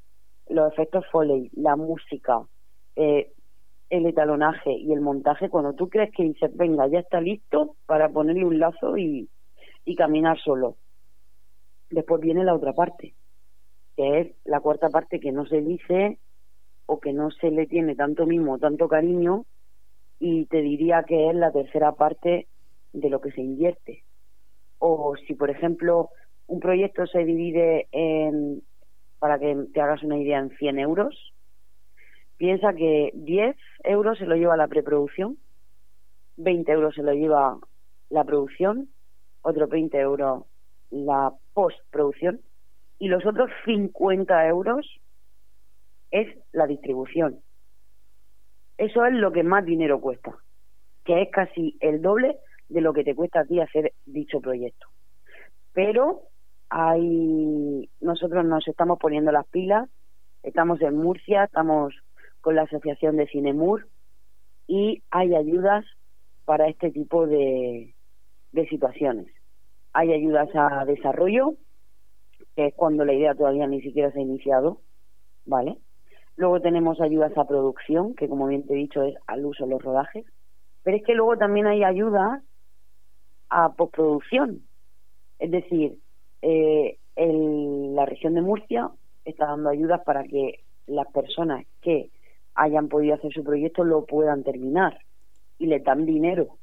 los 0.49 0.73
efectos 0.73 1.05
Foley, 1.11 1.51
la 1.55 1.77
música, 1.77 2.43
eh, 2.97 3.33
el 3.91 4.07
etalonaje 4.07 4.73
y 4.73 4.93
el 4.93 5.01
montaje, 5.01 5.51
cuando 5.51 5.75
tú 5.75 5.89
crees 5.89 6.13
que 6.17 6.23
dices, 6.23 6.57
venga, 6.57 6.87
ya 6.87 7.01
está 7.01 7.21
listo 7.21 7.77
para 7.87 8.09
ponerle 8.09 8.45
un 8.45 8.59
lazo 8.61 8.97
y, 8.97 9.29
y 9.85 9.97
caminar 9.97 10.39
solo. 10.39 10.77
Después 11.91 12.21
viene 12.21 12.45
la 12.45 12.55
otra 12.55 12.73
parte, 12.73 13.15
que 13.97 14.21
es 14.21 14.33
la 14.45 14.61
cuarta 14.61 14.89
parte 14.91 15.19
que 15.19 15.33
no 15.33 15.45
se 15.47 15.61
dice 15.61 16.19
o 16.87 17.01
que 17.01 17.13
no 17.13 17.31
se 17.33 17.51
le 17.51 17.67
tiene 17.67 17.97
tanto 17.97 18.27
mimo, 18.27 18.59
tanto 18.59 18.89
cariño, 18.89 19.45
y 20.21 20.47
te 20.47 20.61
diría 20.61 21.03
que 21.03 21.29
es 21.29 21.35
la 21.35 21.51
tercera 21.51 21.93
parte 21.93 22.47
de 22.93 23.11
lo 23.11 23.21
que 23.21 23.33
se 23.33 23.41
invierte. 23.41 24.05
O 24.79 25.17
si, 25.27 25.35
por 25.35 25.51
ejemplo, 25.51 26.11
un 26.47 26.61
proyecto 26.61 27.07
se 27.07 27.25
divide 27.25 27.89
en, 27.91 28.63
para 29.19 29.39
que 29.39 29.57
te 29.73 29.81
hagas 29.81 30.03
una 30.03 30.19
idea, 30.19 30.39
en 30.39 30.51
100 30.51 30.79
euros, 30.79 31.33
piensa 32.41 32.73
que 32.73 33.11
10 33.13 33.55
euros 33.85 34.17
se 34.17 34.25
lo 34.25 34.35
lleva 34.35 34.57
la 34.57 34.67
preproducción, 34.67 35.37
20 36.39 36.73
euros 36.73 36.95
se 36.95 37.03
lo 37.03 37.13
lleva 37.13 37.59
la 38.09 38.25
producción, 38.25 38.89
otros 39.43 39.69
20 39.69 39.99
euros 39.99 40.45
la 40.89 41.35
postproducción 41.53 42.41
y 42.99 43.09
los 43.09 43.27
otros 43.27 43.51
50 43.67 44.49
euros 44.49 44.87
es 46.11 46.35
la 46.53 46.67
distribución. 46.67 47.41
Eso 48.79 49.05
es 49.05 49.13
lo 49.13 49.33
que 49.33 49.43
más 49.43 49.67
dinero 49.67 50.01
cuesta, 50.01 50.35
que 51.05 51.21
es 51.21 51.31
casi 51.31 51.77
el 51.81 52.01
doble 52.01 52.39
de 52.71 52.81
lo 52.81 52.95
que 52.95 53.05
te 53.05 53.15
cuesta 53.15 53.41
a 53.41 53.45
ti 53.45 53.61
hacer 53.61 53.93
dicho 54.07 54.41
proyecto. 54.41 54.87
Pero 55.75 56.23
hay, 56.71 57.91
nosotros 58.01 58.47
nos 58.47 58.67
estamos 58.67 58.99
poniendo 58.99 59.31
las 59.31 59.47
pilas, 59.49 59.91
estamos 60.43 60.81
en 60.81 60.97
Murcia, 60.97 61.45
estamos 61.45 61.95
con 62.41 62.55
la 62.55 62.63
Asociación 62.63 63.17
de 63.17 63.27
Cinemur 63.27 63.89
y 64.67 65.03
hay 65.11 65.35
ayudas 65.35 65.85
para 66.45 66.69
este 66.69 66.91
tipo 66.91 67.27
de, 67.27 67.95
de 68.53 68.69
situaciones. 68.69 69.27
Hay 69.93 70.13
ayudas 70.13 70.49
a 70.55 70.85
desarrollo, 70.85 71.55
que 72.57 72.67
es 72.67 72.75
cuando 72.75 73.05
la 73.05 73.13
idea 73.13 73.35
todavía 73.35 73.67
ni 73.67 73.81
siquiera 73.83 74.11
se 74.13 74.21
ha 74.21 74.23
iniciado, 74.23 74.81
¿vale? 75.45 75.79
Luego 76.37 76.61
tenemos 76.61 77.01
ayudas 77.01 77.37
a 77.37 77.47
producción, 77.47 78.15
que 78.15 78.29
como 78.29 78.47
bien 78.47 78.67
te 78.67 78.73
he 78.73 78.77
dicho 78.77 79.03
es 79.03 79.15
al 79.27 79.45
uso 79.45 79.65
de 79.65 79.71
los 79.71 79.83
rodajes. 79.83 80.25
Pero 80.83 80.97
es 80.97 81.03
que 81.05 81.15
luego 81.15 81.37
también 81.37 81.67
hay 81.67 81.85
ayudas 81.85 82.43
a 83.51 83.73
postproducción. 83.73 84.63
Es 85.39 85.51
decir, 85.51 85.99
eh, 86.43 86.99
en 87.17 87.95
la 87.95 88.07
región 88.07 88.35
de 88.35 88.41
Murcia 88.41 88.91
está 89.25 89.47
dando 89.47 89.69
ayudas 89.69 90.01
para 90.05 90.25
que 90.25 90.61
las 90.87 91.07
personas 91.13 91.67
que 91.83 92.11
hayan 92.61 92.89
podido 92.89 93.15
hacer 93.15 93.33
su 93.33 93.43
proyecto 93.45 93.85
lo 93.85 94.05
puedan 94.05 94.43
terminar. 94.43 94.99
Y 95.59 95.67
le 95.67 95.81
dan 95.81 96.07
dinero. 96.07 96.59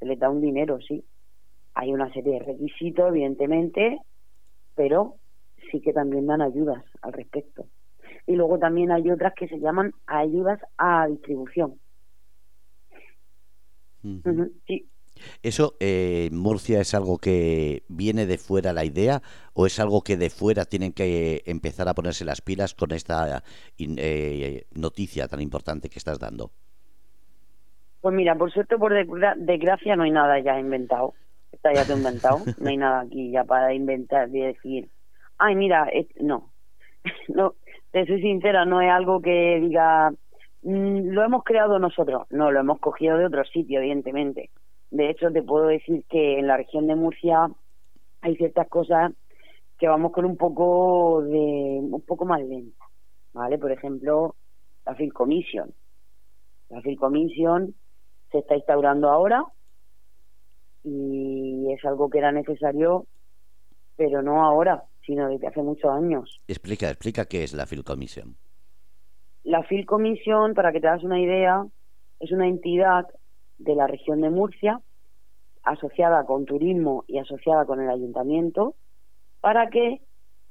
Les 0.00 0.18
da 0.18 0.30
un 0.30 0.40
dinero, 0.40 0.78
sí. 0.80 1.04
Hay 1.74 1.92
una 1.92 2.12
serie 2.12 2.34
de 2.34 2.38
requisitos, 2.40 3.08
evidentemente, 3.08 3.98
pero 4.74 5.16
sí 5.70 5.80
que 5.80 5.92
también 5.92 6.26
dan 6.26 6.40
ayudas 6.40 6.84
al 7.02 7.12
respecto 7.12 7.66
y 8.26 8.34
luego 8.34 8.58
también 8.58 8.90
hay 8.90 9.10
otras 9.10 9.34
que 9.34 9.48
se 9.48 9.58
llaman 9.58 9.92
ayudas 10.06 10.60
a 10.76 11.06
distribución. 11.06 11.78
sí. 14.66 14.88
¿Eso 15.42 15.76
eh, 15.80 16.28
Murcia 16.32 16.80
es 16.80 16.94
algo 16.94 17.18
que 17.18 17.82
viene 17.88 18.26
de 18.26 18.38
fuera 18.38 18.72
la 18.72 18.84
idea 18.84 19.22
o 19.54 19.66
es 19.66 19.78
algo 19.80 20.02
que 20.02 20.16
de 20.16 20.30
fuera 20.30 20.64
tienen 20.64 20.92
que 20.92 21.42
empezar 21.46 21.88
a 21.88 21.94
ponerse 21.94 22.24
las 22.24 22.40
pilas 22.40 22.74
con 22.74 22.92
esta 22.92 23.42
eh, 23.78 24.66
noticia 24.74 25.28
tan 25.28 25.40
importante 25.40 25.88
que 25.88 25.98
estás 25.98 26.18
dando? 26.18 26.50
Pues 28.00 28.14
mira, 28.14 28.36
por 28.36 28.52
suerte 28.52 28.76
por 28.76 28.92
desgracia 29.36 29.96
no 29.96 30.04
hay 30.04 30.10
nada 30.10 30.38
ya 30.40 30.58
inventado. 30.58 31.14
Está 31.52 31.72
ya 31.72 31.84
todo 31.84 31.96
inventado. 31.96 32.38
No 32.58 32.68
hay 32.68 32.76
nada 32.76 33.00
aquí 33.00 33.30
ya 33.30 33.44
para 33.44 33.72
inventar 33.72 34.28
y 34.28 34.40
decir, 34.40 34.88
ay, 35.38 35.54
mira, 35.54 35.88
no. 36.20 36.50
no 37.28 37.54
te 37.96 38.06
soy 38.06 38.20
sincera, 38.20 38.66
no 38.66 38.82
es 38.82 38.90
algo 38.90 39.22
que 39.22 39.58
diga, 39.60 40.10
mm, 40.62 41.08
lo 41.12 41.24
hemos 41.24 41.44
creado 41.44 41.78
nosotros, 41.78 42.26
no, 42.28 42.50
lo 42.50 42.60
hemos 42.60 42.78
cogido 42.78 43.16
de 43.16 43.24
otro 43.24 43.42
sitio, 43.44 43.80
evidentemente. 43.80 44.50
De 44.90 45.10
hecho, 45.10 45.30
te 45.30 45.42
puedo 45.42 45.66
decir 45.66 46.04
que 46.08 46.38
en 46.38 46.46
la 46.46 46.56
región 46.56 46.86
de 46.86 46.94
Murcia 46.94 47.50
hay 48.20 48.36
ciertas 48.36 48.68
cosas 48.68 49.12
que 49.78 49.88
vamos 49.88 50.12
con 50.12 50.24
un 50.24 50.36
poco 50.36 51.22
de 51.22 51.78
un 51.82 52.02
poco 52.06 52.24
más 52.24 52.40
lenta, 52.40 52.84
¿vale? 53.32 53.58
Por 53.58 53.72
ejemplo, 53.72 54.34
la 54.86 54.94
Film 54.94 55.10
Commission. 55.10 55.74
La 56.70 56.80
Film 56.80 56.96
Commission 56.96 57.74
se 58.32 58.38
está 58.38 58.56
instaurando 58.56 59.10
ahora 59.10 59.44
y 60.82 61.72
es 61.72 61.84
algo 61.84 62.08
que 62.08 62.18
era 62.18 62.32
necesario, 62.32 63.06
pero 63.96 64.22
no 64.22 64.44
ahora 64.44 64.84
sino 65.06 65.28
desde 65.28 65.46
hace 65.46 65.62
muchos 65.62 65.90
años. 65.90 66.40
Explica, 66.48 66.88
explica 66.90 67.26
qué 67.26 67.44
es 67.44 67.54
la 67.54 67.66
Phil 67.66 67.84
Commission. 67.84 68.36
La 69.44 69.62
Phil 69.62 69.86
Commission, 69.86 70.54
para 70.54 70.72
que 70.72 70.80
te 70.80 70.88
hagas 70.88 71.04
una 71.04 71.20
idea, 71.20 71.64
es 72.18 72.32
una 72.32 72.48
entidad 72.48 73.06
de 73.58 73.74
la 73.74 73.86
región 73.86 74.20
de 74.20 74.30
Murcia 74.30 74.80
asociada 75.62 76.24
con 76.24 76.44
turismo 76.44 77.04
y 77.08 77.18
asociada 77.18 77.64
con 77.64 77.80
el 77.80 77.90
ayuntamiento 77.90 78.74
para 79.40 79.68
que 79.68 80.00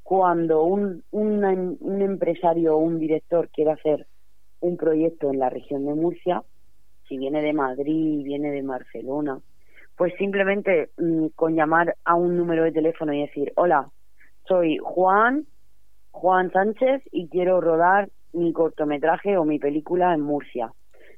cuando 0.04 0.64
un, 0.64 1.04
un 1.12 2.02
empresario 2.02 2.76
o 2.76 2.80
un 2.80 3.00
director 3.00 3.50
quiera 3.50 3.74
hacer 3.74 4.08
un 4.60 4.78
proyecto 4.78 5.32
en 5.32 5.40
la 5.40 5.50
región 5.50 5.86
de 5.86 5.94
Murcia, 5.94 6.44
si 7.08 7.18
viene 7.18 7.42
de 7.42 7.54
Madrid, 7.54 8.24
viene 8.24 8.52
de 8.52 8.62
Barcelona, 8.62 9.40
pues 9.98 10.14
simplemente 10.18 10.90
mm, 10.98 11.28
con 11.36 11.56
llamar 11.56 11.96
a 12.04 12.16
un 12.16 12.36
número 12.38 12.64
de 12.64 12.72
teléfono 12.72 13.14
y 13.14 13.22
decir, 13.22 13.54
hola, 13.56 13.90
soy 14.48 14.78
Juan, 14.78 15.46
Juan 16.12 16.52
Sánchez 16.52 17.02
y 17.12 17.28
quiero 17.30 17.62
rodar 17.62 18.10
mi 18.34 18.52
cortometraje 18.54 19.38
o 19.38 19.46
mi 19.46 19.60
película 19.60 20.14
en 20.14 20.22
Murcia. 20.22 20.72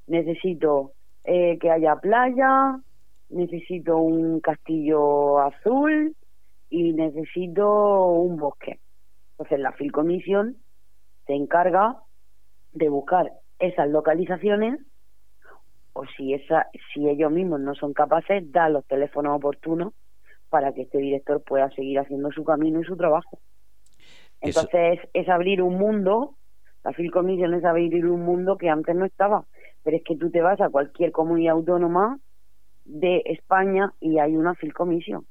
Necesito 0.07 0.91
eh, 1.27 1.57
que 1.59 1.69
haya 1.69 1.97
playa, 1.97 2.79
necesito 3.29 3.97
un 3.97 4.39
castillo 4.39 5.39
azul 5.39 6.15
y 6.69 6.93
necesito 6.93 8.07
un 8.07 8.37
bosque. 8.37 8.79
Entonces 9.31 9.59
la 9.59 9.73
Filcomisión 9.73 10.55
se 11.25 11.33
encarga 11.33 11.97
de 12.71 12.87
buscar 12.87 13.33
esas 13.59 13.89
localizaciones 13.89 14.79
o 15.91 16.05
si 16.15 16.33
esa, 16.33 16.67
si 16.93 17.09
ellos 17.09 17.29
mismos 17.29 17.59
no 17.59 17.75
son 17.75 17.91
capaces, 17.91 18.49
da 18.53 18.69
los 18.69 18.85
teléfonos 18.85 19.35
oportunos 19.35 19.93
para 20.49 20.71
que 20.71 20.83
este 20.83 20.99
director 20.99 21.43
pueda 21.43 21.69
seguir 21.71 21.99
haciendo 21.99 22.31
su 22.31 22.45
camino 22.45 22.79
y 22.79 22.85
su 22.85 22.95
trabajo. 22.95 23.37
Entonces 24.39 25.01
es, 25.11 25.27
abrir 25.27 25.61
un 25.61 25.77
mundo, 25.77 26.35
la 26.85 26.93
Film 26.93 27.11
Commission 27.11 27.53
es 27.53 27.65
abrir 27.65 28.05
un 28.05 28.21
mundo 28.21 28.57
que 28.57 28.69
antes 28.69 28.95
no 28.95 29.03
estaba, 29.03 29.43
pero 29.87 29.95
es 29.95 30.03
que 30.03 30.17
tú 30.17 30.29
te 30.29 30.41
vas 30.41 30.59
a 30.59 30.67
cualquier 30.67 31.13
comunidad 31.13 31.53
autónoma 31.53 32.19
de 32.83 33.21
España 33.23 33.93
y 34.01 34.19
hay 34.19 34.35
una. 34.35 34.53
Film 34.53 34.73
Commission 34.73 35.25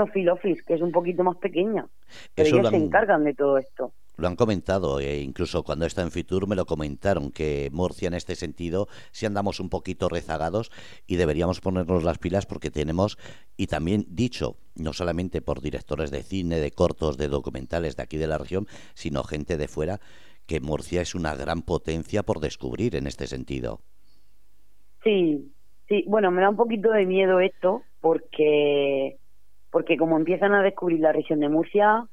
o 0.00 0.06
Film 0.06 0.28
Office, 0.32 0.62
que 0.64 0.74
es 0.74 0.80
un 0.80 0.92
poquito 0.92 1.24
más 1.24 1.36
pequeña, 1.38 1.88
pero 2.36 2.48
ellos 2.48 2.70
se 2.70 2.76
encargan 2.76 3.24
de 3.24 3.34
todo 3.34 3.58
esto 3.58 3.92
lo 4.16 4.28
han 4.28 4.36
comentado, 4.36 5.00
e 5.00 5.20
incluso 5.20 5.64
cuando 5.64 5.86
está 5.86 6.02
en 6.02 6.10
Fitur 6.10 6.46
me 6.46 6.54
lo 6.54 6.66
comentaron, 6.66 7.32
que 7.32 7.70
Murcia 7.72 8.08
en 8.08 8.14
este 8.14 8.36
sentido 8.36 8.86
si 9.10 9.26
andamos 9.26 9.58
un 9.58 9.70
poquito 9.70 10.08
rezagados 10.08 10.70
y 11.06 11.16
deberíamos 11.16 11.60
ponernos 11.60 12.04
las 12.04 12.18
pilas 12.18 12.46
porque 12.46 12.70
tenemos, 12.70 13.18
y 13.56 13.66
también 13.66 14.06
dicho, 14.08 14.58
no 14.76 14.92
solamente 14.92 15.40
por 15.40 15.60
directores 15.60 16.10
de 16.10 16.22
cine, 16.22 16.60
de 16.60 16.70
cortos, 16.70 17.16
de 17.16 17.28
documentales 17.28 17.96
de 17.96 18.02
aquí 18.02 18.18
de 18.18 18.26
la 18.26 18.38
región, 18.38 18.68
sino 18.94 19.24
gente 19.24 19.56
de 19.56 19.66
fuera, 19.66 19.98
que 20.46 20.60
Murcia 20.60 21.00
es 21.00 21.14
una 21.14 21.34
gran 21.34 21.62
potencia 21.62 22.22
por 22.22 22.40
descubrir 22.40 22.96
en 22.96 23.06
este 23.06 23.26
sentido. 23.26 23.80
Sí, 25.02 25.52
sí, 25.88 26.04
bueno, 26.06 26.30
me 26.30 26.42
da 26.42 26.50
un 26.50 26.56
poquito 26.56 26.90
de 26.90 27.06
miedo 27.06 27.40
esto 27.40 27.82
porque 28.00 29.16
porque 29.70 29.96
como 29.96 30.16
empiezan 30.16 30.52
a 30.52 30.62
descubrir 30.62 31.00
la 31.00 31.12
región 31.12 31.40
de 31.40 31.48
Murcia, 31.48 32.06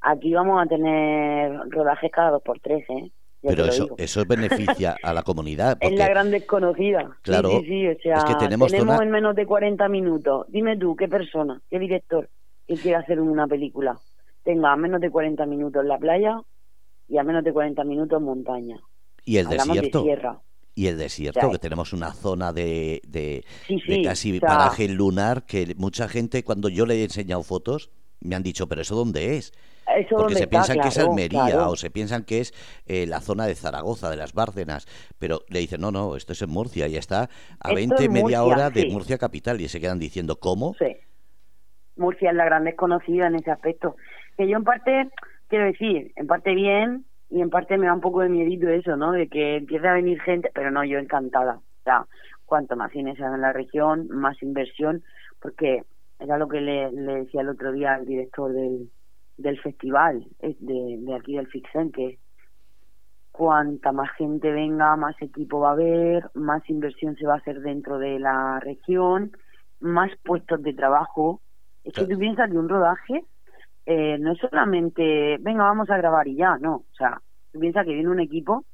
Aquí 0.00 0.32
vamos 0.32 0.62
a 0.62 0.66
tener 0.66 1.58
rodajes 1.70 2.10
cada 2.12 2.30
dos 2.30 2.42
por 2.42 2.60
tres, 2.60 2.88
¿eh? 2.88 3.10
Pero 3.42 3.64
eso, 3.66 3.88
eso 3.98 4.24
beneficia 4.26 4.96
a 5.02 5.12
la 5.12 5.22
comunidad. 5.22 5.78
Es 5.80 5.92
la 5.92 6.08
gran 6.08 6.30
desconocida. 6.30 7.16
Claro. 7.22 7.50
Sí, 7.50 7.66
sí, 7.66 7.88
O 7.88 7.98
sea, 8.00 8.16
es 8.16 8.24
que 8.24 8.34
tenemos, 8.34 8.72
en 8.72 9.10
menos 9.10 9.34
de 9.36 9.46
40 9.46 9.88
minutos. 9.88 10.46
Dime 10.48 10.76
tú, 10.76 10.96
¿qué 10.96 11.08
persona, 11.08 11.60
qué 11.70 11.78
director 11.78 12.28
que 12.66 12.74
quiere 12.74 12.96
hacer 12.96 13.20
una 13.20 13.46
película 13.46 13.98
tenga 14.48 14.74
menos 14.76 15.02
de 15.02 15.10
40 15.10 15.44
minutos 15.44 15.82
en 15.82 15.88
la 15.88 15.98
playa 15.98 16.40
y 17.08 17.18
a 17.18 17.22
menos 17.22 17.44
de 17.44 17.52
40 17.52 17.82
minutos 17.84 18.20
montaña? 18.20 18.78
Y 19.24 19.36
el 19.38 19.48
desierto. 19.48 20.04
y 20.74 20.86
el 20.86 20.96
desierto, 20.96 21.50
que 21.50 21.58
tenemos 21.58 21.92
una 21.92 22.12
zona 22.12 22.52
de, 22.52 23.00
de, 23.06 23.44
casi 24.04 24.40
paraje 24.40 24.88
lunar 24.88 25.44
que 25.44 25.74
mucha 25.76 26.08
gente, 26.08 26.44
cuando 26.44 26.68
yo 26.68 26.86
le 26.86 26.94
he 26.94 27.04
enseñado 27.04 27.42
fotos, 27.42 27.90
me 28.20 28.34
han 28.34 28.42
dicho, 28.42 28.68
pero 28.68 28.82
¿eso 28.82 28.94
dónde 28.94 29.36
es? 29.36 29.52
Porque 30.10 30.34
se 30.34 30.46
piensan 30.46 30.80
que 30.80 30.88
es 30.88 30.98
Almería 30.98 31.68
o 31.68 31.76
se 31.76 31.90
piensan 31.90 32.24
que 32.24 32.40
es 32.40 32.52
eh, 32.86 33.06
la 33.06 33.20
zona 33.20 33.46
de 33.46 33.54
Zaragoza, 33.54 34.10
de 34.10 34.16
las 34.16 34.34
Bárcenas, 34.34 34.86
pero 35.18 35.40
le 35.48 35.60
dicen, 35.60 35.80
no, 35.80 35.90
no, 35.90 36.16
esto 36.16 36.32
es 36.32 36.42
en 36.42 36.50
Murcia 36.50 36.86
y 36.88 36.96
está 36.96 37.28
a 37.60 37.72
20, 37.72 38.08
media 38.08 38.44
hora 38.44 38.70
de 38.70 38.86
Murcia 38.90 39.18
capital 39.18 39.60
y 39.60 39.68
se 39.68 39.80
quedan 39.80 39.98
diciendo, 39.98 40.36
¿cómo? 40.36 40.74
Sí. 40.78 40.96
Murcia 41.96 42.30
es 42.30 42.36
la 42.36 42.44
gran 42.44 42.64
desconocida 42.64 43.26
en 43.26 43.36
ese 43.36 43.50
aspecto. 43.50 43.96
Que 44.36 44.48
yo 44.48 44.56
en 44.56 44.64
parte, 44.64 45.10
quiero 45.48 45.64
decir, 45.64 46.12
en 46.16 46.26
parte 46.26 46.54
bien 46.54 47.04
y 47.30 47.40
en 47.40 47.50
parte 47.50 47.76
me 47.76 47.86
da 47.86 47.94
un 47.94 48.00
poco 48.00 48.20
de 48.20 48.28
miedito 48.28 48.68
eso, 48.68 48.96
¿no? 48.96 49.12
De 49.12 49.28
que 49.28 49.56
empiece 49.56 49.86
a 49.86 49.94
venir 49.94 50.20
gente, 50.22 50.50
pero 50.54 50.70
no, 50.70 50.84
yo 50.84 50.98
encantada. 50.98 51.56
O 51.56 51.82
sea, 51.84 52.06
cuanto 52.46 52.76
más 52.76 52.92
cine 52.92 53.16
se 53.16 53.24
haga 53.24 53.34
en 53.34 53.42
la 53.42 53.52
región, 53.52 54.08
más 54.08 54.42
inversión, 54.42 55.02
porque 55.40 55.84
era 56.18 56.38
lo 56.38 56.48
que 56.48 56.60
le, 56.60 56.90
decía 56.90 57.42
el 57.42 57.50
otro 57.50 57.72
día 57.72 57.94
al 57.94 58.06
director 58.06 58.52
del, 58.52 58.90
del 59.36 59.60
festival 59.60 60.26
de, 60.40 60.54
de 60.98 61.14
aquí 61.14 61.36
del 61.36 61.48
Fixen, 61.48 61.92
que 61.92 62.18
cuanta 63.38 63.92
más 63.92 64.10
gente 64.16 64.50
venga, 64.50 64.96
más 64.96 65.14
equipo 65.22 65.60
va 65.60 65.70
a 65.70 65.72
haber, 65.72 66.28
más 66.34 66.68
inversión 66.68 67.14
se 67.16 67.26
va 67.26 67.34
a 67.34 67.38
hacer 67.38 67.60
dentro 67.60 67.98
de 67.98 68.18
la 68.18 68.58
región, 68.58 69.30
más 69.78 70.10
puestos 70.24 70.60
de 70.62 70.72
trabajo. 70.72 71.40
Es 71.84 71.94
que 71.94 72.06
tú 72.06 72.18
piensas 72.18 72.50
que 72.50 72.58
un 72.58 72.68
rodaje 72.68 73.24
eh, 73.90 74.18
no 74.18 74.32
es 74.32 74.38
solamente, 74.38 75.38
venga, 75.40 75.64
vamos 75.64 75.88
a 75.88 75.96
grabar 75.96 76.28
y 76.28 76.36
ya, 76.36 76.58
no. 76.58 76.74
O 76.74 76.94
sea, 76.94 77.22
tú 77.50 77.58
piensas 77.58 77.86
que 77.86 77.94
viene 77.94 78.10
un 78.10 78.20
equipo 78.20 78.66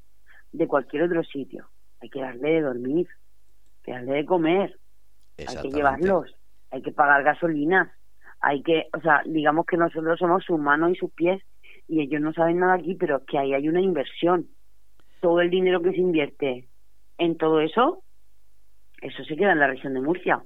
de 0.51 0.67
cualquier 0.67 1.03
otro 1.03 1.23
sitio. 1.23 1.69
Hay 2.01 2.09
que 2.09 2.19
darle 2.19 2.55
de 2.55 2.61
dormir, 2.61 3.07
hay 3.07 3.83
que 3.83 3.91
darle 3.93 4.11
de 4.11 4.25
comer, 4.25 4.77
hay 5.37 5.55
que 5.55 5.71
llevarlos, 5.71 6.35
hay 6.69 6.81
que 6.81 6.91
pagar 6.91 7.23
gasolina, 7.23 7.93
hay 8.41 8.61
que, 8.61 8.87
o 8.91 8.99
sea, 8.99 9.21
digamos 9.25 9.65
que 9.65 9.77
nosotros 9.77 10.19
somos 10.19 10.43
sus 10.43 10.59
manos 10.59 10.91
y 10.91 10.95
sus 10.95 11.13
pies 11.13 11.41
y 11.87 12.01
ellos 12.01 12.19
no 12.19 12.33
saben 12.33 12.59
nada 12.59 12.73
aquí, 12.73 12.95
pero 12.95 13.23
que 13.23 13.37
ahí 13.37 13.53
hay 13.53 13.69
una 13.69 13.79
inversión. 13.79 14.49
Todo 15.21 15.39
el 15.39 15.49
dinero 15.49 15.81
que 15.81 15.91
se 15.91 16.01
invierte 16.01 16.67
en 17.17 17.37
todo 17.37 17.61
eso, 17.61 18.03
eso 19.01 19.23
se 19.23 19.37
queda 19.37 19.53
en 19.53 19.59
la 19.59 19.67
región 19.67 19.93
de 19.93 20.01
Murcia. 20.01 20.43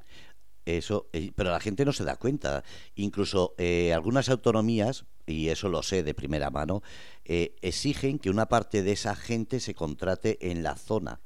Eso, 0.66 1.08
eh, 1.14 1.32
pero 1.36 1.52
la 1.52 1.60
gente 1.60 1.86
no 1.86 1.94
se 1.94 2.04
da 2.04 2.16
cuenta. 2.16 2.64
Incluso 2.96 3.54
eh, 3.58 3.94
algunas 3.94 4.30
autonomías, 4.30 5.06
y 5.26 5.50
eso 5.50 5.70
lo 5.70 5.84
sé 5.84 6.04
de 6.04 6.14
primera 6.14 6.50
mano, 6.50 6.82
eh, 7.26 7.56
exigen 7.62 8.20
que 8.20 8.30
una 8.30 8.48
parte 8.48 8.84
de 8.84 8.92
esa 8.92 9.16
gente 9.16 9.60
se 9.60 9.74
contrate 9.74 10.52
en 10.52 10.64
la 10.64 10.76
zona. 10.76 11.20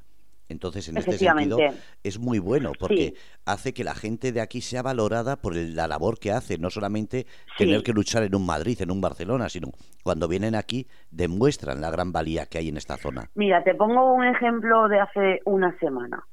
Entonces, 0.49 0.87
en 0.89 0.97
este 0.97 1.17
sentido, 1.17 1.57
es 2.03 2.19
muy 2.19 2.37
bueno 2.37 2.73
porque 2.77 3.15
hace 3.45 3.73
que 3.73 3.83
la 3.83 3.95
gente 3.95 4.31
de 4.31 4.41
aquí 4.41 4.61
sea 4.61 4.81
valorada 4.81 5.37
por 5.37 5.55
la 5.55 5.87
labor 5.87 6.19
que 6.19 6.31
hace, 6.31 6.57
no 6.57 6.69
solamente 6.69 7.25
tener 7.57 7.81
que 7.81 7.93
luchar 7.93 8.23
en 8.23 8.35
un 8.35 8.45
Madrid, 8.45 8.81
en 8.81 8.91
un 8.91 9.01
Barcelona, 9.01 9.49
sino 9.49 9.71
cuando 10.03 10.27
vienen 10.27 10.55
aquí 10.55 10.87
demuestran 11.11 11.81
la 11.81 11.89
gran 11.89 12.11
valía 12.11 12.45
que 12.45 12.57
hay 12.59 12.69
en 12.69 12.77
esta 12.77 12.97
zona. 12.97 13.29
Mira, 13.35 13.63
te 13.63 13.73
pongo 13.73 14.13
un 14.13 14.25
ejemplo 14.25 14.87
de 14.89 14.99
hace 14.99 15.39
una 15.45 15.77
semana. 15.79 16.23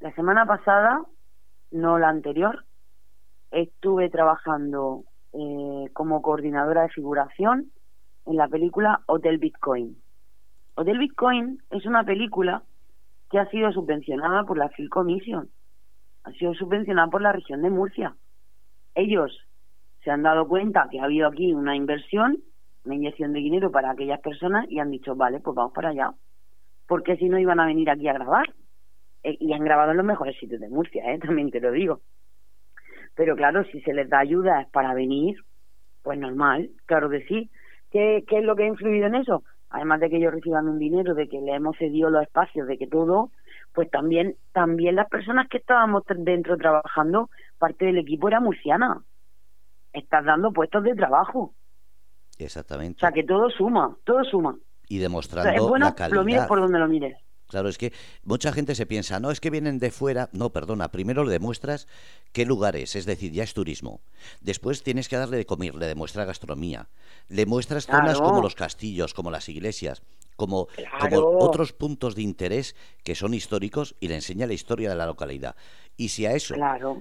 La 0.00 0.12
semana 0.14 0.44
pasada, 0.46 1.02
no 1.72 1.98
la 1.98 2.08
anterior, 2.08 2.64
estuve 3.50 4.08
trabajando 4.10 5.04
eh, 5.32 5.90
como 5.92 6.22
coordinadora 6.22 6.82
de 6.82 6.88
figuración 6.90 7.70
en 8.26 8.36
la 8.36 8.48
película 8.48 9.00
Hotel 9.06 9.38
Bitcoin. 9.38 9.96
Hotel 10.74 10.98
Bitcoin 10.98 11.62
es 11.70 11.84
una 11.86 12.04
película 12.04 12.62
que 13.30 13.38
ha 13.38 13.48
sido 13.50 13.72
subvencionada 13.72 14.44
por 14.44 14.58
la 14.58 14.68
Film 14.70 14.88
Commission, 14.88 15.50
ha 16.24 16.32
sido 16.32 16.54
subvencionada 16.54 17.08
por 17.08 17.22
la 17.22 17.32
región 17.32 17.62
de 17.62 17.70
Murcia. 17.70 18.14
Ellos 18.94 19.36
se 20.04 20.10
han 20.10 20.22
dado 20.22 20.46
cuenta 20.46 20.88
que 20.90 21.00
ha 21.00 21.04
habido 21.04 21.28
aquí 21.28 21.52
una 21.52 21.76
inversión, 21.76 22.38
una 22.84 22.94
inyección 22.94 23.32
de 23.32 23.40
dinero 23.40 23.70
para 23.70 23.90
aquellas 23.90 24.20
personas 24.20 24.66
y 24.68 24.78
han 24.78 24.90
dicho, 24.90 25.14
vale, 25.14 25.40
pues 25.40 25.54
vamos 25.54 25.72
para 25.72 25.90
allá. 25.90 26.12
Porque 26.86 27.16
si 27.16 27.28
no 27.28 27.38
iban 27.38 27.60
a 27.60 27.66
venir 27.66 27.88
aquí 27.90 28.08
a 28.08 28.12
grabar. 28.12 28.52
E, 29.22 29.36
y 29.40 29.52
han 29.52 29.64
grabado 29.64 29.92
en 29.92 29.98
los 29.98 30.06
mejores 30.06 30.36
sitios 30.38 30.60
de 30.60 30.68
Murcia, 30.68 31.04
¿eh? 31.12 31.18
también 31.22 31.50
te 31.50 31.60
lo 31.60 31.72
digo. 31.72 32.00
Pero 33.14 33.36
claro, 33.36 33.64
si 33.64 33.80
se 33.82 33.92
les 33.92 34.08
da 34.08 34.20
ayuda 34.20 34.68
para 34.72 34.94
venir, 34.94 35.36
pues 36.02 36.18
normal, 36.18 36.70
claro 36.86 37.10
que 37.10 37.24
sí. 37.26 37.50
¿Qué, 37.90 38.24
¿Qué 38.26 38.38
es 38.38 38.44
lo 38.44 38.56
que 38.56 38.62
ha 38.64 38.68
influido 38.68 39.06
en 39.06 39.16
eso? 39.16 39.42
además 39.72 40.00
de 40.00 40.10
que 40.10 40.18
ellos 40.18 40.32
reciban 40.32 40.68
un 40.68 40.78
dinero, 40.78 41.14
de 41.14 41.28
que 41.28 41.40
le 41.40 41.54
hemos 41.54 41.76
cedido 41.78 42.10
los 42.10 42.22
espacios, 42.22 42.68
de 42.68 42.76
que 42.76 42.86
todo, 42.86 43.30
pues 43.72 43.90
también, 43.90 44.36
también 44.52 44.96
las 44.96 45.08
personas 45.08 45.48
que 45.48 45.58
estábamos 45.58 46.04
dentro 46.14 46.56
trabajando, 46.56 47.30
parte 47.58 47.86
del 47.86 47.98
equipo 47.98 48.28
era 48.28 48.38
murciana. 48.38 49.02
Estás 49.92 50.24
dando 50.24 50.52
puestos 50.52 50.84
de 50.84 50.94
trabajo. 50.94 51.54
Exactamente. 52.38 52.98
O 52.98 53.00
sea 53.00 53.12
que 53.12 53.24
todo 53.24 53.48
suma, 53.50 53.96
todo 54.04 54.22
suma. 54.24 54.56
Y 54.88 54.98
demostrando 54.98 55.78
la 55.78 55.94
calidad. 55.94 56.16
Lo 56.16 56.24
mires 56.24 56.46
por 56.46 56.60
donde 56.60 56.78
lo 56.78 56.88
mires. 56.88 57.16
Claro, 57.52 57.68
es 57.68 57.76
que 57.76 57.92
mucha 58.24 58.50
gente 58.50 58.74
se 58.74 58.86
piensa, 58.86 59.20
no, 59.20 59.30
es 59.30 59.38
que 59.38 59.50
vienen 59.50 59.78
de 59.78 59.90
fuera. 59.90 60.30
No, 60.32 60.54
perdona, 60.54 60.90
primero 60.90 61.22
le 61.22 61.32
demuestras 61.32 61.86
qué 62.32 62.46
lugares, 62.46 62.96
es 62.96 63.04
decir, 63.04 63.30
ya 63.30 63.44
es 63.44 63.52
turismo. 63.52 64.00
Después 64.40 64.82
tienes 64.82 65.06
que 65.06 65.16
darle 65.16 65.36
de 65.36 65.44
comer, 65.44 65.74
le 65.74 65.86
demuestra 65.86 66.24
gastronomía. 66.24 66.88
Le 67.28 67.44
muestras 67.44 67.84
zonas 67.84 68.18
como 68.22 68.40
los 68.40 68.54
castillos, 68.54 69.12
como 69.12 69.30
las 69.30 69.50
iglesias 69.50 70.00
como, 70.36 70.68
otros 71.38 71.72
puntos 71.72 72.14
de 72.14 72.22
interés 72.22 72.74
que 73.04 73.14
son 73.14 73.34
históricos 73.34 73.94
y 74.00 74.08
le 74.08 74.16
enseña 74.16 74.46
la 74.46 74.54
historia 74.54 74.90
de 74.90 74.96
la 74.96 75.06
localidad. 75.06 75.56
Y 75.96 76.08
si 76.08 76.24
a 76.24 76.32
eso 76.32 76.54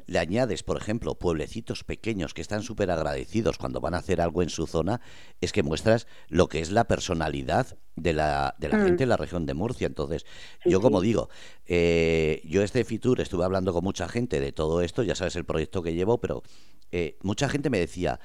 le 0.06 0.20
añades, 0.20 0.63
por 0.63 0.78
ejemplo, 0.78 1.15
pueblecitos 1.15 1.84
pequeños 1.84 2.34
que 2.34 2.41
están 2.41 2.62
súper 2.62 2.91
agradecidos 2.91 3.58
cuando 3.58 3.80
van 3.80 3.94
a 3.94 4.00
hacer 4.00 4.20
algo 4.20 4.44
en 4.44 4.50
su 4.50 4.67
zona, 4.67 5.00
es 5.39 5.54
que 5.54 5.63
muestras 5.63 6.08
lo 6.28 6.48
que 6.48 6.60
es 6.60 6.72
la 6.72 6.86
personalidad 6.86 7.78
de 7.96 8.13
la, 8.13 8.56
de 8.60 8.70
la 8.70 8.78
mm. 8.78 8.86
gente 8.86 9.04
en 9.04 9.10
la 9.10 9.17
región 9.17 9.46
de 9.46 9.54
Murcia. 9.54 9.88
Entonces, 9.88 10.26
yo 10.65 10.82
como 10.82 11.00
digo, 11.00 11.30
eh, 11.65 12.41
yo 12.46 12.63
este 12.63 12.84
Fitur 12.84 13.22
estuve 13.22 13.46
hablando 13.46 13.74
con 13.74 13.84
mucha 13.84 14.10
gente 14.10 14.39
de 14.39 14.52
todo 14.52 14.82
esto, 14.82 15.04
ya 15.04 15.15
sabes 15.15 15.36
el 15.36 15.46
proyecto 15.46 15.82
que 15.82 15.94
llevo, 15.94 16.20
pero 16.20 16.44
eh, 16.91 17.17
mucha 17.22 17.48
gente 17.48 17.70
me 17.70 17.80
decía, 17.80 18.20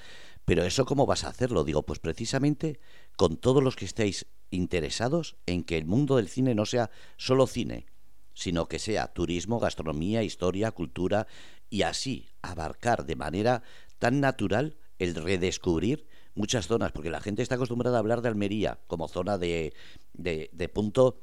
pero 0.44 0.64
eso 0.64 0.84
cómo 0.84 1.06
vas 1.06 1.24
a 1.24 1.28
hacerlo? 1.28 1.64
Digo, 1.64 1.82
pues 1.82 1.98
precisamente 1.98 2.80
con 3.16 3.36
todos 3.36 3.62
los 3.62 3.76
que 3.76 3.84
estéis 3.84 4.26
interesados 4.50 5.36
en 5.46 5.64
que 5.64 5.78
el 5.78 5.86
mundo 5.86 6.16
del 6.16 6.28
cine 6.28 6.54
no 6.54 6.66
sea 6.66 6.90
solo 7.16 7.46
cine, 7.46 7.86
sino 8.34 8.68
que 8.68 8.78
sea 8.78 9.08
turismo, 9.08 9.58
gastronomía, 9.58 10.22
historia, 10.22 10.70
cultura 10.70 11.26
y 11.70 11.82
así 11.82 12.28
abarcar 12.42 13.06
de 13.06 13.16
manera 13.16 13.62
tan 13.98 14.20
natural 14.20 14.76
el 14.98 15.14
redescubrir 15.14 16.06
muchas 16.34 16.66
zonas, 16.66 16.92
porque 16.92 17.10
la 17.10 17.20
gente 17.20 17.42
está 17.42 17.54
acostumbrada 17.54 17.96
a 17.96 18.00
hablar 18.00 18.20
de 18.20 18.28
Almería 18.28 18.78
como 18.86 19.08
zona 19.08 19.38
de, 19.38 19.72
de, 20.12 20.68
punto 20.68 21.22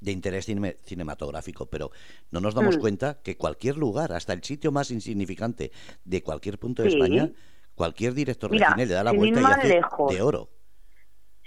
de 0.00 0.12
interés 0.12 0.46
cinematográfico, 0.84 1.66
pero 1.66 1.90
no 2.30 2.40
nos 2.40 2.54
damos 2.54 2.76
mm. 2.76 2.80
cuenta 2.80 3.20
que 3.22 3.36
cualquier 3.36 3.76
lugar, 3.76 4.12
hasta 4.12 4.32
el 4.32 4.42
sitio 4.44 4.70
más 4.70 4.90
insignificante 4.90 5.72
de 6.04 6.22
cualquier 6.22 6.58
punto 6.58 6.82
de 6.82 6.90
España, 6.90 7.32
cualquier 7.74 8.14
director 8.14 8.50
de 8.50 8.58
cine 8.58 8.86
le 8.86 8.94
da 8.94 9.02
la 9.02 9.12
vuelta 9.12 9.40
y 9.40 9.44
hace 9.44 9.80
de 10.08 10.22
oro 10.22 10.53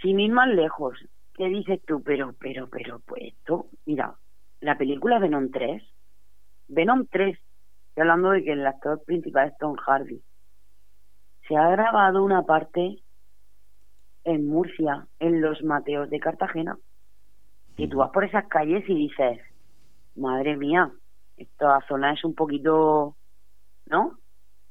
sin 0.01 0.19
ir 0.19 0.31
más 0.31 0.49
lejos, 0.49 0.97
¿qué 1.33 1.45
dices 1.45 1.81
tú? 1.85 2.01
Pero, 2.03 2.33
pero, 2.39 2.67
pero, 2.69 2.99
pues 2.99 3.23
esto, 3.23 3.67
mira, 3.85 4.15
la 4.61 4.77
película 4.77 5.19
Venom 5.19 5.51
3, 5.51 5.83
Venom 6.67 7.05
3, 7.09 7.37
estoy 7.37 8.01
hablando 8.01 8.31
de 8.31 8.43
que 8.43 8.53
el 8.53 8.65
actor 8.65 9.03
principal 9.03 9.49
es 9.49 9.57
Tom 9.57 9.75
Hardy, 9.75 10.21
se 11.47 11.55
ha 11.55 11.69
grabado 11.69 12.23
una 12.23 12.43
parte 12.43 13.01
en 14.23 14.47
Murcia, 14.47 15.07
en 15.19 15.41
los 15.41 15.63
Mateos 15.63 16.09
de 16.09 16.19
Cartagena, 16.19 16.77
y 17.77 17.87
tú 17.87 17.97
vas 17.97 18.11
por 18.11 18.25
esas 18.25 18.47
calles 18.47 18.83
y 18.89 18.95
dices, 18.95 19.39
madre 20.15 20.57
mía, 20.57 20.91
esta 21.37 21.79
zona 21.87 22.13
es 22.13 22.23
un 22.23 22.33
poquito, 22.33 23.15
¿no? 23.85 24.17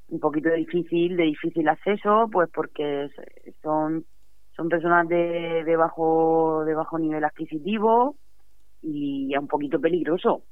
Un 0.08 0.20
poquito 0.20 0.50
difícil, 0.50 1.16
de 1.16 1.24
difícil 1.24 1.68
acceso, 1.68 2.28
pues 2.30 2.50
porque 2.52 3.08
son 3.62 4.04
son 4.56 4.68
personas 4.68 5.06
de, 5.08 5.64
de 5.64 5.76
bajo 5.76 6.64
de 6.64 6.74
bajo 6.74 6.98
nivel 6.98 7.24
adquisitivo 7.24 8.16
y 8.82 9.36
un 9.36 9.48
poquito 9.48 9.80
peligroso. 9.80 10.44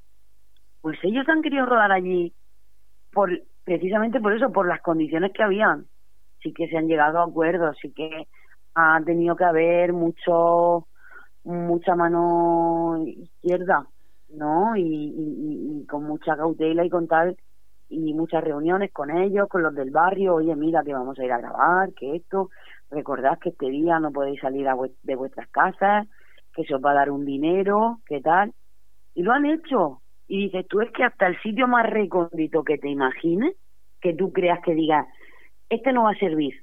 Pues 0.81 0.99
ellos 1.03 1.29
han 1.29 1.41
querido 1.41 1.67
rodar 1.67 1.93
allí 1.93 2.35
por 3.13 3.31
precisamente 3.65 4.21
por 4.21 4.35
eso, 4.35 4.53
por 4.53 4.69
las 4.69 4.83
condiciones 4.83 5.33
que 5.33 5.43
habían. 5.43 5.87
Sí 6.43 6.53
que 6.53 6.69
se 6.69 6.77
han 6.77 6.87
llegado 6.87 7.19
a 7.19 7.25
acuerdos, 7.25 7.77
sí 7.81 7.93
que 7.93 8.29
ha 8.75 9.01
tenido 9.05 9.35
que 9.37 9.45
haber 9.45 9.93
mucho 9.93 10.87
mucha 11.45 11.95
mano 11.95 13.03
izquierda, 13.07 13.87
¿no? 14.31 14.75
y, 14.77 15.87
con 15.89 16.05
mucha 16.05 16.37
cautela 16.37 16.85
y 16.85 16.91
con 16.91 17.07
tal 17.07 17.37
y 17.89 18.15
muchas 18.15 18.43
reuniones 18.43 18.93
con 18.93 19.11
ellos, 19.11 19.49
con 19.49 19.63
los 19.63 19.75
del 19.75 19.91
barrio, 19.91 20.35
oye, 20.35 20.55
mira 20.57 20.83
que 20.83 20.93
vamos 20.93 21.19
a 21.19 21.25
ir 21.25 21.33
a 21.33 21.39
grabar, 21.39 21.93
que 21.95 22.17
esto, 22.17 22.51
recordad 22.91 23.39
que 23.39 23.51
este 23.51 23.69
día 23.69 23.99
no 23.99 24.13
podéis 24.13 24.41
salir 24.41 24.67
de 25.03 25.15
vuestras 25.17 25.49
casas, 25.51 26.07
que 26.55 26.65
se 26.65 26.75
os 26.75 26.83
va 26.83 26.93
a 26.93 26.95
dar 26.95 27.11
un 27.11 27.25
dinero, 27.25 27.99
qué 28.07 28.21
tal. 28.21 28.53
Y 29.15 29.23
lo 29.23 29.33
han 29.33 29.47
hecho. 29.47 30.01
Y 30.27 30.45
dices, 30.45 30.67
tú 30.69 30.81
es 30.81 30.91
que 30.93 31.05
hasta 31.05 31.27
el 31.27 31.41
sitio 31.43 31.69
más 31.69 31.89
recóndito 31.89 32.65
que 32.65 32.79
te 32.79 32.89
imagines, 32.89 33.55
que 34.01 34.15
tú 34.15 34.33
creas 34.33 34.61
que 34.63 34.75
digas, 34.75 35.07
este 35.69 35.93
no 35.93 36.05
va 36.05 36.13
a 36.13 36.19
servir. 36.19 36.63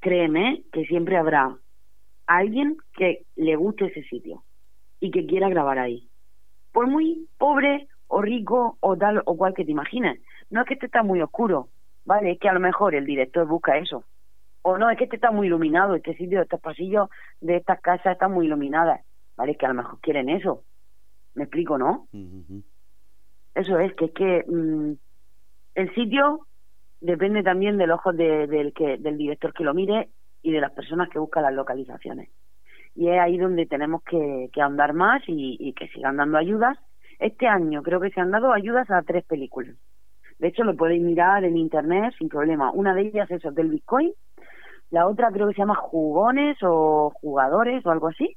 Créeme 0.00 0.64
que 0.72 0.84
siempre 0.84 1.16
habrá 1.16 1.56
alguien 2.26 2.76
que 2.94 3.24
le 3.36 3.56
guste 3.56 3.86
ese 3.86 4.02
sitio 4.04 4.44
y 5.00 5.10
que 5.10 5.26
quiera 5.26 5.48
grabar 5.48 5.78
ahí. 5.78 6.08
Por 6.72 6.86
muy 6.86 7.26
pobre 7.38 7.88
o 8.10 8.20
rico 8.22 8.76
o 8.80 8.96
tal 8.96 9.22
o 9.24 9.36
cual 9.36 9.54
que 9.54 9.64
te 9.64 9.70
imagines. 9.70 10.20
No 10.50 10.60
es 10.60 10.66
que 10.66 10.74
este 10.74 10.86
está 10.86 11.02
muy 11.02 11.20
oscuro, 11.22 11.68
¿vale? 12.04 12.32
Es 12.32 12.38
que 12.38 12.48
a 12.48 12.52
lo 12.52 12.60
mejor 12.60 12.94
el 12.94 13.06
director 13.06 13.46
busca 13.46 13.78
eso 13.78 14.04
o 14.62 14.78
no, 14.78 14.90
es 14.90 14.98
que 14.98 15.04
este 15.04 15.16
está 15.16 15.30
muy 15.30 15.46
iluminado, 15.46 15.94
este 15.94 16.14
sitio, 16.16 16.42
estos 16.42 16.60
pasillos 16.60 17.08
de 17.40 17.56
estas 17.56 17.80
casas 17.80 18.12
están 18.12 18.32
muy 18.32 18.46
iluminadas, 18.46 19.00
¿vale? 19.36 19.52
Es 19.52 19.58
que 19.58 19.66
a 19.66 19.70
lo 19.70 19.74
mejor 19.74 19.98
quieren 20.00 20.28
eso. 20.28 20.64
¿Me 21.34 21.44
explico, 21.44 21.78
no? 21.78 22.08
eso 23.54 23.78
es, 23.78 23.94
que 23.94 24.06
es 24.06 24.12
que 24.12 24.44
mm, 24.46 24.92
el 25.76 25.94
sitio 25.94 26.46
depende 27.00 27.42
también 27.42 27.78
del 27.78 27.92
ojo 27.92 28.12
del, 28.12 28.72
que, 28.74 28.98
del 28.98 29.16
director 29.16 29.52
que 29.54 29.64
lo 29.64 29.72
mire 29.72 30.10
y 30.42 30.52
de 30.52 30.60
las 30.60 30.72
personas 30.72 31.08
que 31.08 31.18
buscan 31.18 31.44
las 31.44 31.54
localizaciones. 31.54 32.28
Y 32.94 33.08
es 33.08 33.20
ahí 33.20 33.38
donde 33.38 33.66
tenemos 33.66 34.02
que, 34.02 34.50
que 34.52 34.60
andar 34.60 34.92
más 34.92 35.22
y, 35.26 35.56
y 35.58 35.72
que 35.72 35.88
sigan 35.88 36.16
dando 36.16 36.36
ayudas. 36.36 36.76
Este 37.20 37.46
año 37.46 37.82
creo 37.82 38.00
que 38.00 38.10
se 38.10 38.20
han 38.20 38.30
dado 38.30 38.52
ayudas 38.52 38.90
a 38.90 39.02
tres 39.02 39.24
películas. 39.24 39.76
De 40.38 40.48
hecho, 40.48 40.64
lo 40.64 40.74
podéis 40.74 41.02
mirar 41.02 41.44
en 41.44 41.58
internet 41.58 42.14
sin 42.18 42.30
problema. 42.30 42.72
Una 42.72 42.94
de 42.94 43.02
ellas 43.02 43.30
es 43.30 43.42
del 43.54 43.68
Bitcoin, 43.68 44.12
la 44.90 45.06
otra 45.06 45.30
creo 45.30 45.46
que 45.46 45.54
se 45.54 45.60
llama 45.60 45.74
Jugones 45.74 46.56
o 46.62 47.12
Jugadores 47.20 47.84
o 47.84 47.90
algo 47.90 48.08
así, 48.08 48.36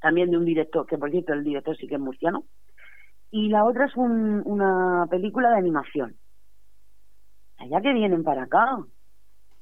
también 0.00 0.30
de 0.30 0.38
un 0.38 0.44
director, 0.44 0.86
que 0.86 0.96
por 0.96 1.10
cierto 1.10 1.32
el 1.32 1.42
director 1.42 1.76
sí 1.76 1.88
que 1.88 1.96
es 1.96 2.00
murciano. 2.00 2.44
Y 3.32 3.48
la 3.48 3.64
otra 3.64 3.86
es 3.86 3.96
una 3.96 5.06
película 5.10 5.50
de 5.50 5.58
animación. 5.58 6.14
Allá 7.58 7.80
que 7.80 7.92
vienen 7.92 8.22
para 8.22 8.44
acá, 8.44 8.78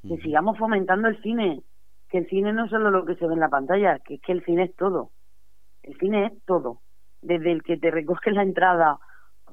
que 0.06 0.18
sigamos 0.18 0.56
fomentando 0.58 1.08
el 1.08 1.20
cine, 1.22 1.62
que 2.10 2.18
el 2.18 2.28
cine 2.28 2.52
no 2.52 2.66
es 2.66 2.70
solo 2.70 2.90
lo 2.90 3.04
que 3.04 3.16
se 3.16 3.26
ve 3.26 3.34
en 3.34 3.40
la 3.40 3.48
pantalla, 3.48 3.98
que 3.98 4.14
es 4.14 4.20
que 4.20 4.32
el 4.32 4.44
cine 4.44 4.64
es 4.64 4.76
todo. 4.76 5.10
El 5.82 5.98
cine 5.98 6.26
es 6.26 6.44
todo. 6.44 6.80
Desde 7.22 7.52
el 7.52 7.62
que 7.62 7.76
te 7.76 7.90
recoge 7.90 8.31
la 8.31 8.42
entrada 8.42 8.98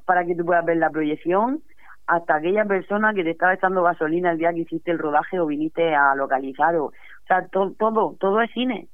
para 0.06 0.26
que 0.26 0.36
tú 0.36 0.46
puedas 0.46 0.66
ver 0.66 0.78
la 0.78 0.90
proyección, 0.90 1.64
hasta 2.08 2.36
aquella 2.36 2.66
persona 2.66 3.14
que 3.14 3.24
te 3.24 3.32
estaba 3.32 3.56
echando 3.56 3.84
gasolina 3.84 4.32
el 4.32 4.38
día 4.38 4.54
que 4.54 4.62
hiciste 4.62 4.92
el 4.92 5.00
rodaje 5.00 5.40
o 5.40 5.48
viniste 5.48 5.96
a 5.96 6.16
localizar. 6.16 6.76
O, 6.76 6.86
o 6.86 6.94
sea, 7.28 7.48
todo, 7.48 8.16
todo 8.20 8.42
es 8.42 8.52
cine. 8.52 8.88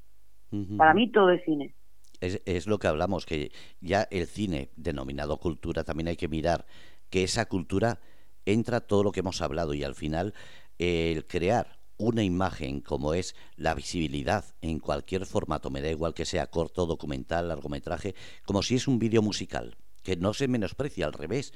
Para 0.77 0.93
mí 0.93 1.09
todo 1.11 1.31
es 1.31 1.43
cine. 1.43 1.73
Es, 2.19 2.41
es 2.45 2.67
lo 2.67 2.77
que 2.77 2.87
hablamos, 2.87 3.25
que 3.25 3.51
ya 3.79 4.03
el 4.11 4.25
cine, 4.27 4.69
denominado 4.75 5.37
cultura, 5.37 5.83
también 5.83 6.09
hay 6.09 6.17
que 6.17 6.27
mirar 6.27 6.65
que 7.09 7.23
esa 7.23 7.45
cultura 7.45 7.99
entra 8.45 8.81
todo 8.81 9.03
lo 9.03 9.11
que 9.11 9.21
hemos 9.21 9.41
hablado 9.41 9.73
y 9.73 9.83
al 9.83 9.95
final 9.95 10.33
el 10.77 11.25
crear 11.25 11.80
una 12.05 12.23
imagen 12.23 12.81
como 12.81 13.13
es 13.13 13.35
la 13.55 13.73
visibilidad 13.73 14.45
en 14.61 14.79
cualquier 14.79 15.25
formato, 15.25 15.69
me 15.69 15.81
da 15.81 15.89
igual 15.89 16.13
que 16.13 16.25
sea 16.25 16.47
corto, 16.47 16.85
documental, 16.85 17.47
largometraje, 17.47 18.15
como 18.45 18.63
si 18.63 18.75
es 18.75 18.87
un 18.87 18.99
vídeo 18.99 19.21
musical, 19.21 19.77
que 20.03 20.15
no 20.15 20.33
se 20.33 20.47
menosprecia, 20.47 21.05
al 21.05 21.13
revés 21.13 21.53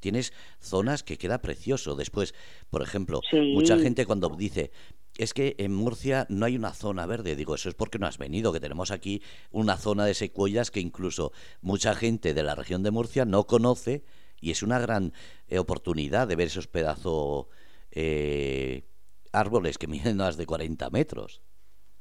tienes 0.00 0.32
zonas 0.60 1.02
que 1.02 1.18
queda 1.18 1.40
precioso. 1.40 1.96
Después, 1.96 2.34
por 2.70 2.82
ejemplo, 2.82 3.20
mucha 3.32 3.78
gente 3.78 4.06
cuando 4.06 4.28
dice, 4.28 4.70
es 5.16 5.34
que 5.34 5.56
en 5.58 5.74
Murcia 5.74 6.26
no 6.28 6.46
hay 6.46 6.56
una 6.56 6.72
zona 6.72 7.06
verde. 7.06 7.36
Digo, 7.36 7.54
eso 7.54 7.68
es 7.68 7.74
porque 7.74 7.98
no 7.98 8.06
has 8.06 8.18
venido, 8.18 8.52
que 8.52 8.60
tenemos 8.60 8.90
aquí 8.90 9.22
una 9.50 9.76
zona 9.76 10.06
de 10.06 10.14
secuoyas 10.14 10.70
que 10.70 10.80
incluso 10.80 11.32
mucha 11.60 11.94
gente 11.94 12.34
de 12.34 12.42
la 12.42 12.54
región 12.54 12.82
de 12.82 12.90
Murcia 12.90 13.24
no 13.24 13.46
conoce 13.46 14.04
y 14.40 14.52
es 14.52 14.62
una 14.62 14.78
gran 14.78 15.12
eh, 15.48 15.58
oportunidad 15.58 16.28
de 16.28 16.36
ver 16.36 16.46
esos 16.46 16.68
pedazos 16.68 17.46
eh, 17.90 18.84
árboles 19.32 19.78
que 19.78 19.86
miden 19.86 20.16
más 20.16 20.36
de 20.36 20.46
40 20.46 20.90
metros. 20.90 21.42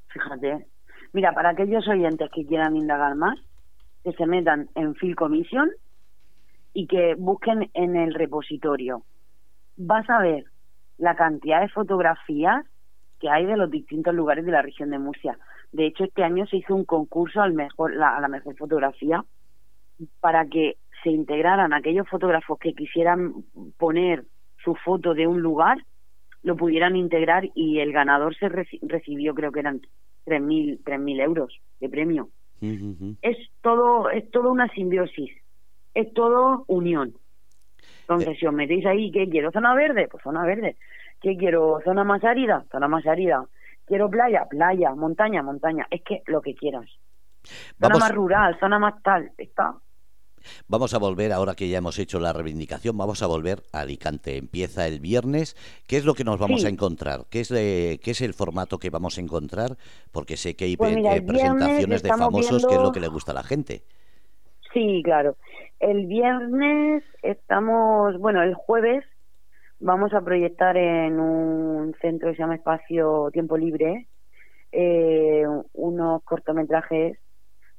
Fíjate. 0.09 0.67
Mira, 1.13 1.33
para 1.33 1.49
aquellos 1.49 1.87
oyentes 1.87 2.29
que 2.33 2.45
quieran 2.45 2.75
indagar 2.75 3.15
más, 3.15 3.39
que 4.03 4.13
se 4.13 4.25
metan 4.25 4.69
en 4.75 4.93
Phil 4.95 5.15
Commission 5.15 5.69
y 6.73 6.87
que 6.87 7.15
busquen 7.15 7.69
en 7.73 7.95
el 7.95 8.13
repositorio. 8.13 9.03
Vas 9.77 10.09
a 10.09 10.19
ver 10.19 10.45
la 10.97 11.15
cantidad 11.15 11.61
de 11.61 11.69
fotografías 11.69 12.65
que 13.19 13.29
hay 13.29 13.45
de 13.45 13.57
los 13.57 13.71
distintos 13.71 14.13
lugares 14.13 14.45
de 14.45 14.51
la 14.51 14.61
región 14.61 14.91
de 14.91 14.99
Murcia. 14.99 15.37
De 15.71 15.87
hecho, 15.87 16.03
este 16.03 16.23
año 16.23 16.45
se 16.47 16.57
hizo 16.57 16.75
un 16.75 16.85
concurso 16.85 17.41
al 17.41 17.53
mejor, 17.53 18.01
a 18.01 18.19
la 18.19 18.27
mejor 18.27 18.55
fotografía 18.57 19.23
para 20.19 20.45
que 20.45 20.77
se 21.03 21.09
integraran 21.09 21.73
aquellos 21.73 22.07
fotógrafos 22.07 22.59
que 22.59 22.73
quisieran 22.73 23.33
poner 23.77 24.25
su 24.63 24.75
foto 24.75 25.13
de 25.13 25.27
un 25.27 25.41
lugar, 25.41 25.77
lo 26.43 26.56
pudieran 26.56 26.95
integrar 26.95 27.50
y 27.56 27.80
el 27.80 27.91
ganador 27.91 28.36
se 28.38 28.50
recibió, 28.50 29.34
creo 29.34 29.52
que 29.52 29.60
eran 29.60 29.82
3.000 30.26 31.00
mil 31.00 31.19
euros 31.19 31.60
de 31.80 31.89
premio. 31.89 32.30
Es 33.21 33.38
todo 33.62 34.10
es 34.10 34.30
todo 34.32 34.52
una 34.52 34.67
simbiosis 34.69 35.32
es 35.97 36.13
todo 36.13 36.63
unión. 36.67 37.15
Entonces, 38.02 38.30
eh. 38.30 38.38
si 38.39 38.45
os 38.45 38.54
metéis 38.54 38.86
ahí, 38.86 39.12
¿qué 39.12 39.28
quiero? 39.28 39.52
¿Zona 39.52 39.73
verde? 39.73 40.08
Pues 40.10 40.23
zona 40.23 40.45
verde. 40.45 40.78
¿Qué 41.19 41.36
quiero? 41.36 41.82
¿Zona 41.84 42.04
más 42.04 42.23
árida? 42.23 42.65
Zona 42.71 42.88
más 42.88 43.06
árida. 43.08 43.45
¿Quiero 43.86 44.08
playa? 44.10 44.45
Playa. 44.47 44.93
¿Montaña? 44.93 45.41
Montaña. 45.41 45.88
Es 45.89 46.04
que 46.04 46.21
lo 46.28 46.41
que 46.41 46.54
quieras. 46.54 46.86
Zona 47.82 47.97
más 47.97 48.13
rural, 48.13 48.60
zona 48.60 48.78
más 48.78 49.02
tal. 49.02 49.32
Está. 49.38 49.76
Vamos 50.67 50.93
a 50.93 50.97
volver, 50.97 51.31
ahora 51.33 51.55
que 51.55 51.69
ya 51.69 51.77
hemos 51.77 51.99
hecho 51.99 52.19
la 52.19 52.33
reivindicación, 52.33 52.97
vamos 52.97 53.21
a 53.21 53.27
volver 53.27 53.63
a 53.71 53.81
Alicante. 53.81 54.38
Empieza 54.38 54.88
el 54.88 54.99
viernes. 54.99 55.55
¿Qué 55.88 55.97
es 55.97 56.05
lo 56.05 56.13
que 56.13 56.23
nos 56.23 56.39
vamos 56.39 56.65
a 56.65 56.69
encontrar? 56.69 57.21
¿Qué 57.29 57.41
es, 57.41 57.49
¿Qué 57.49 57.99
es 58.03 58.21
el 58.21 58.33
formato 58.33 58.77
que 58.77 58.89
vamos 58.89 59.17
a 59.17 59.21
encontrar? 59.21 59.77
Porque 60.12 60.38
sé 60.38 60.55
que 60.55 60.65
hay 60.65 60.77
pues 60.77 60.95
eh, 60.95 61.21
presentaciones 61.21 62.03
de 62.03 62.10
famosos, 62.10 62.65
que 62.65 62.75
es 62.75 62.81
lo 62.81 62.91
que 62.91 62.99
le 62.99 63.07
gusta 63.07 63.31
a 63.31 63.36
la 63.36 63.43
gente. 63.43 63.83
Sí, 64.73 65.01
claro. 65.03 65.38
El 65.79 66.07
viernes 66.07 67.03
estamos, 67.21 68.17
bueno, 68.19 68.43
el 68.43 68.53
jueves 68.53 69.05
vamos 69.79 70.13
a 70.13 70.21
proyectar 70.21 70.75
en 70.75 71.19
un 71.19 71.95
centro 72.01 72.29
que 72.29 72.36
se 72.36 72.41
llama 72.41 72.55
Espacio 72.55 73.29
Tiempo 73.31 73.57
Libre 73.57 74.07
eh, 74.71 75.45
unos 75.73 76.23
cortometrajes 76.23 77.17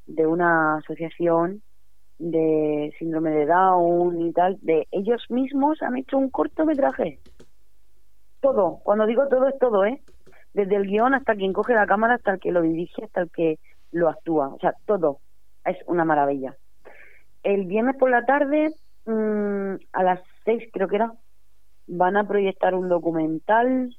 de 0.07 0.26
una 0.26 0.76
asociación 0.76 1.62
de 2.18 2.92
síndrome 2.98 3.31
de 3.31 3.46
Down 3.46 4.20
y 4.20 4.33
tal, 4.33 4.59
de 4.62 4.87
ellos 4.90 5.24
mismos 5.28 5.83
han 5.83 5.96
hecho 5.96 6.18
un 6.18 6.31
cortometraje. 6.31 7.20
Todo, 8.40 8.81
cuando 8.83 9.07
digo 9.07 9.28
todo 9.28 9.48
es 9.48 9.59
todo, 9.59 9.85
¿eh? 9.85 10.02
Desde 10.54 10.76
el 10.76 10.87
guion 10.87 11.14
hasta 11.14 11.35
quien 11.35 11.52
coge 11.52 11.74
la 11.74 11.87
cámara, 11.87 12.14
hasta 12.14 12.33
el 12.33 12.40
que 12.40 12.52
lo 12.52 12.62
dirige, 12.62 13.04
hasta 13.04 13.22
el 13.22 13.31
que 13.31 13.59
lo 13.92 14.09
actúa, 14.09 14.48
o 14.48 14.59
sea, 14.59 14.74
todo. 14.87 15.18
Es 15.64 15.76
una 15.87 16.04
maravilla 16.04 16.57
el 17.42 17.64
viernes 17.64 17.96
por 17.96 18.11
la 18.11 18.24
tarde, 18.24 18.74
mm, 19.07 19.74
a 19.92 20.02
las 20.02 20.20
seis 20.44 20.68
creo 20.72 20.88
que 20.88 20.96
era, 20.96 21.12
van 21.87 22.16
a 22.16 22.26
proyectar 22.26 22.74
un 22.74 22.88
documental 22.88 23.96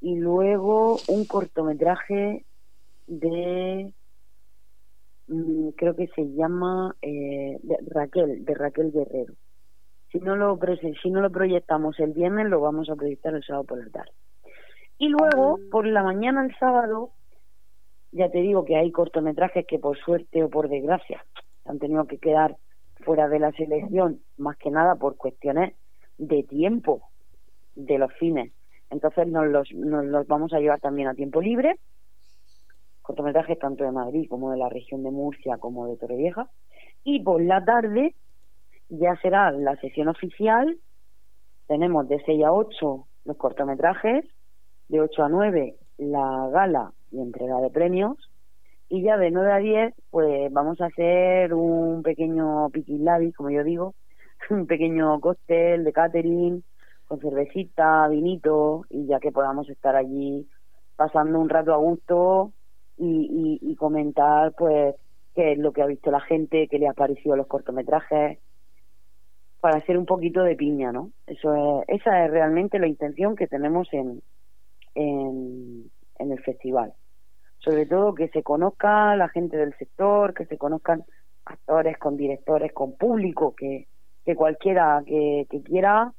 y 0.00 0.16
luego 0.16 0.98
un 1.08 1.24
cortometraje 1.26 2.44
de 3.06 3.92
creo 5.76 5.94
que 5.94 6.08
se 6.08 6.24
llama 6.32 6.96
eh, 7.02 7.58
Raquel 7.86 8.44
de 8.44 8.54
Raquel 8.54 8.92
Guerrero. 8.92 9.34
Si 10.10 10.18
no 10.18 10.36
lo 10.36 10.58
si 11.02 11.10
no 11.10 11.20
lo 11.20 11.30
proyectamos 11.30 12.00
el 12.00 12.12
viernes 12.12 12.48
lo 12.48 12.60
vamos 12.60 12.88
a 12.88 12.96
proyectar 12.96 13.34
el 13.34 13.44
sábado 13.44 13.64
por 13.64 13.84
la 13.84 13.90
tarde. 13.90 14.12
Y 14.98 15.08
luego 15.08 15.58
por 15.70 15.86
la 15.86 16.02
mañana 16.02 16.44
el 16.44 16.56
sábado 16.58 17.10
ya 18.10 18.30
te 18.30 18.38
digo 18.38 18.64
que 18.64 18.76
hay 18.76 18.90
cortometrajes 18.90 19.66
que 19.66 19.78
por 19.78 19.98
suerte 19.98 20.42
o 20.42 20.48
por 20.48 20.68
desgracia 20.68 21.24
han 21.66 21.78
tenido 21.78 22.06
que 22.06 22.18
quedar 22.18 22.56
fuera 23.04 23.28
de 23.28 23.38
la 23.38 23.52
selección, 23.52 24.20
más 24.38 24.56
que 24.56 24.70
nada 24.70 24.96
por 24.96 25.16
cuestiones 25.16 25.74
de 26.16 26.42
tiempo 26.42 27.02
de 27.74 27.98
los 27.98 28.12
fines. 28.14 28.52
Entonces 28.90 29.28
nos 29.28 29.46
los, 29.46 29.70
nos 29.72 30.04
los 30.06 30.26
vamos 30.26 30.52
a 30.52 30.58
llevar 30.58 30.80
también 30.80 31.08
a 31.08 31.14
tiempo 31.14 31.40
libre, 31.40 31.78
cortometrajes 33.08 33.58
tanto 33.58 33.84
de 33.84 33.90
Madrid 33.90 34.28
como 34.28 34.50
de 34.50 34.58
la 34.58 34.68
región 34.68 35.02
de 35.02 35.10
Murcia 35.10 35.56
como 35.56 35.86
de 35.86 35.96
Torrevieja. 35.96 36.50
Y 37.04 37.22
por 37.22 37.40
la 37.40 37.64
tarde 37.64 38.14
ya 38.90 39.16
será 39.22 39.50
la 39.50 39.76
sesión 39.76 40.08
oficial. 40.08 40.78
Tenemos 41.66 42.06
de 42.06 42.22
6 42.26 42.44
a 42.44 42.52
8 42.52 43.06
los 43.24 43.36
cortometrajes, 43.38 44.26
de 44.88 45.00
8 45.00 45.24
a 45.24 45.28
9 45.30 45.76
la 45.96 46.50
gala 46.52 46.92
y 47.10 47.20
entrega 47.20 47.60
de 47.62 47.70
premios 47.70 48.30
y 48.90 49.02
ya 49.02 49.16
de 49.16 49.30
9 49.30 49.52
a 49.52 49.56
10, 49.56 49.94
pues 50.10 50.52
vamos 50.52 50.78
a 50.82 50.86
hacer 50.86 51.54
un 51.54 52.02
pequeño 52.02 52.68
piquilabi, 52.70 53.32
como 53.32 53.48
yo 53.48 53.64
digo, 53.64 53.94
un 54.50 54.66
pequeño 54.66 55.18
cóctel 55.20 55.82
de 55.82 55.92
catering, 55.94 56.62
con 57.06 57.20
cervecita, 57.20 58.06
vinito, 58.08 58.82
y 58.90 59.06
ya 59.06 59.18
que 59.18 59.32
podamos 59.32 59.68
estar 59.70 59.96
allí 59.96 60.46
pasando 60.96 61.40
un 61.40 61.48
rato 61.48 61.72
a 61.72 61.78
gusto 61.78 62.52
y, 62.98 63.58
y, 63.62 63.76
comentar, 63.76 64.52
pues, 64.56 64.94
qué 65.34 65.52
es 65.52 65.58
lo 65.58 65.72
que 65.72 65.82
ha 65.82 65.86
visto 65.86 66.10
la 66.10 66.20
gente, 66.20 66.68
qué 66.68 66.78
le 66.78 66.88
ha 66.88 66.94
parecido 66.94 67.36
los 67.36 67.46
cortometrajes, 67.46 68.38
para 69.60 69.78
hacer 69.78 69.98
un 69.98 70.06
poquito 70.06 70.42
de 70.42 70.56
piña, 70.56 70.92
¿no? 70.92 71.10
Eso 71.26 71.82
es, 71.82 72.00
esa 72.00 72.24
es 72.24 72.30
realmente 72.30 72.78
la 72.78 72.86
intención 72.86 73.36
que 73.36 73.46
tenemos 73.46 73.88
en, 73.92 74.22
en, 74.94 75.90
el 76.18 76.40
festival 76.42 76.92
sobre 77.58 77.86
todo 77.86 78.14
que 78.14 78.28
se 78.28 78.42
conozca 78.42 79.16
la 79.16 79.28
gente 79.28 79.56
del 79.56 79.74
sector, 79.76 80.32
que 80.32 80.46
se 80.46 80.56
conozcan 80.56 81.04
actores 81.44 81.98
con 81.98 82.16
directores, 82.16 82.72
con 82.72 82.96
público, 82.96 83.54
que, 83.54 83.88
que 84.24 84.36
cualquiera 84.36 85.02
que, 85.06 85.46
quiera 85.64 86.12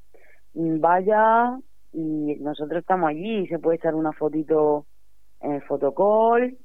mm, 0.54 0.80
vaya 0.80 1.58
y 1.94 2.36
nosotros 2.40 2.82
estamos 2.82 3.10
allí 3.10 3.40
y 3.40 3.48
se 3.48 3.60
puede 3.60 3.78
echar 3.78 3.96
una 3.96 4.12
fotito 4.14 4.86
en 5.42 5.54
el 5.54 5.62
fotocall, 5.62 6.58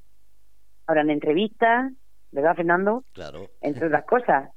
habrán 0.87 1.09
entrevistas, 1.09 1.91
¿verdad 2.31 2.55
Fernando? 2.55 3.03
Claro. 3.13 3.49
Entre 3.61 3.87
otras 3.87 4.05
cosas. 4.05 4.49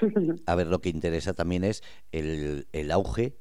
a 0.46 0.54
ver, 0.54 0.66
lo 0.66 0.80
que 0.80 0.88
interesa 0.88 1.34
también 1.34 1.64
es 1.64 1.82
el, 2.12 2.66
el 2.72 2.90
auge 2.90 3.36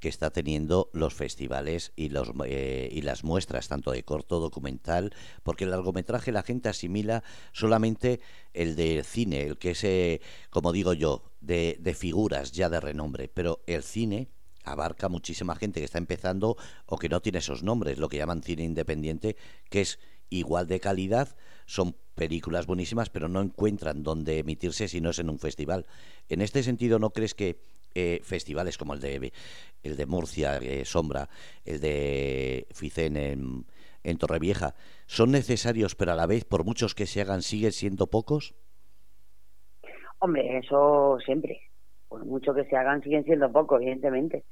que 0.00 0.08
está 0.08 0.30
teniendo 0.30 0.90
los 0.92 1.14
festivales 1.14 1.92
y, 1.94 2.08
los, 2.08 2.32
eh, 2.46 2.88
y 2.90 3.02
las 3.02 3.22
muestras, 3.22 3.68
tanto 3.68 3.92
de 3.92 4.02
corto, 4.02 4.40
documental, 4.40 5.12
porque 5.42 5.64
el 5.64 5.70
largometraje 5.70 6.32
la 6.32 6.42
gente 6.42 6.70
asimila 6.70 7.22
solamente 7.52 8.20
el 8.54 8.76
de 8.76 9.04
cine, 9.04 9.42
el 9.42 9.58
que 9.58 9.72
es, 9.72 9.84
eh, 9.84 10.20
como 10.48 10.72
digo 10.72 10.94
yo, 10.94 11.30
de, 11.40 11.76
de 11.80 11.94
figuras 11.94 12.52
ya 12.52 12.70
de 12.70 12.80
renombre, 12.80 13.28
pero 13.28 13.60
el 13.66 13.82
cine 13.82 14.28
abarca 14.64 15.08
muchísima 15.08 15.54
gente 15.54 15.80
que 15.80 15.86
está 15.86 15.98
empezando 15.98 16.56
o 16.86 16.98
que 16.98 17.08
no 17.08 17.20
tiene 17.20 17.38
esos 17.38 17.62
nombres, 17.62 17.98
lo 17.98 18.08
que 18.08 18.16
llaman 18.16 18.42
cine 18.42 18.64
independiente, 18.64 19.36
que 19.68 19.82
es 19.82 19.98
igual 20.30 20.66
de 20.66 20.80
calidad, 20.80 21.36
son 21.70 21.94
películas 22.16 22.66
buenísimas, 22.66 23.10
pero 23.10 23.28
no 23.28 23.40
encuentran 23.40 24.02
dónde 24.02 24.40
emitirse 24.40 24.88
si 24.88 25.00
no 25.00 25.10
es 25.10 25.20
en 25.20 25.30
un 25.30 25.38
festival. 25.38 25.86
En 26.28 26.40
este 26.40 26.64
sentido, 26.64 26.98
¿no 26.98 27.10
crees 27.10 27.32
que 27.32 27.60
eh, 27.94 28.18
festivales 28.24 28.76
como 28.76 28.92
el 28.92 29.00
de 29.00 29.32
el 29.84 29.96
de 29.96 30.06
Murcia, 30.06 30.56
eh, 30.56 30.84
Sombra, 30.84 31.28
el 31.64 31.80
de 31.80 32.66
Ficen 32.72 33.16
en, 33.16 33.66
en 34.02 34.18
Torrevieja, 34.18 34.74
son 35.06 35.30
necesarios, 35.30 35.94
pero 35.94 36.10
a 36.10 36.16
la 36.16 36.26
vez, 36.26 36.44
por 36.44 36.64
muchos 36.64 36.96
que 36.96 37.06
se 37.06 37.20
hagan, 37.20 37.40
siguen 37.40 37.70
siendo 37.70 38.08
pocos? 38.08 38.56
Hombre, 40.18 40.58
eso 40.58 41.18
siempre. 41.24 41.60
Por 42.08 42.24
mucho 42.24 42.52
que 42.52 42.64
se 42.64 42.76
hagan, 42.76 43.00
siguen 43.00 43.22
siendo 43.22 43.52
pocos, 43.52 43.80
evidentemente. 43.80 44.42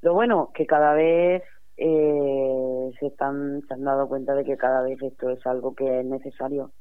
Lo 0.00 0.14
bueno, 0.14 0.50
que 0.54 0.64
cada 0.64 0.94
vez 0.94 1.42
eh, 1.76 2.90
se, 2.98 3.06
están, 3.06 3.62
se 3.66 3.74
han 3.74 3.84
dado 3.84 4.08
cuenta 4.08 4.34
de 4.34 4.44
que 4.44 4.56
cada 4.56 4.82
vez 4.82 5.00
esto 5.02 5.30
es 5.30 5.44
algo 5.46 5.74
que 5.74 6.00
es 6.00 6.06
necesario. 6.06 6.72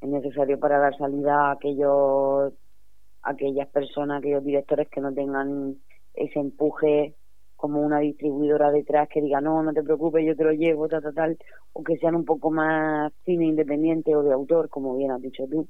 Es 0.00 0.08
necesario 0.08 0.58
para 0.58 0.78
dar 0.78 0.96
salida 0.96 1.48
a 1.48 1.52
aquellos 1.52 2.52
aquellas 3.22 3.68
personas, 3.68 4.18
aquellos 4.18 4.44
directores 4.44 4.88
que 4.88 5.00
no 5.00 5.12
tengan 5.12 5.76
ese 6.14 6.38
empuje 6.38 7.14
como 7.60 7.82
una 7.82 7.98
distribuidora 7.98 8.70
detrás 8.70 9.08
que 9.10 9.20
diga, 9.20 9.42
no, 9.42 9.62
no 9.62 9.74
te 9.74 9.82
preocupes, 9.82 10.24
yo 10.24 10.34
te 10.34 10.44
lo 10.44 10.52
llevo, 10.52 10.88
tal, 10.88 11.02
tal, 11.02 11.14
tal, 11.14 11.38
o 11.74 11.84
que 11.84 11.98
sean 11.98 12.14
un 12.14 12.24
poco 12.24 12.50
más 12.50 13.12
cine 13.26 13.44
independiente 13.44 14.16
o 14.16 14.22
de 14.22 14.32
autor, 14.32 14.70
como 14.70 14.96
bien 14.96 15.10
has 15.10 15.20
dicho 15.20 15.44
tú. 15.46 15.68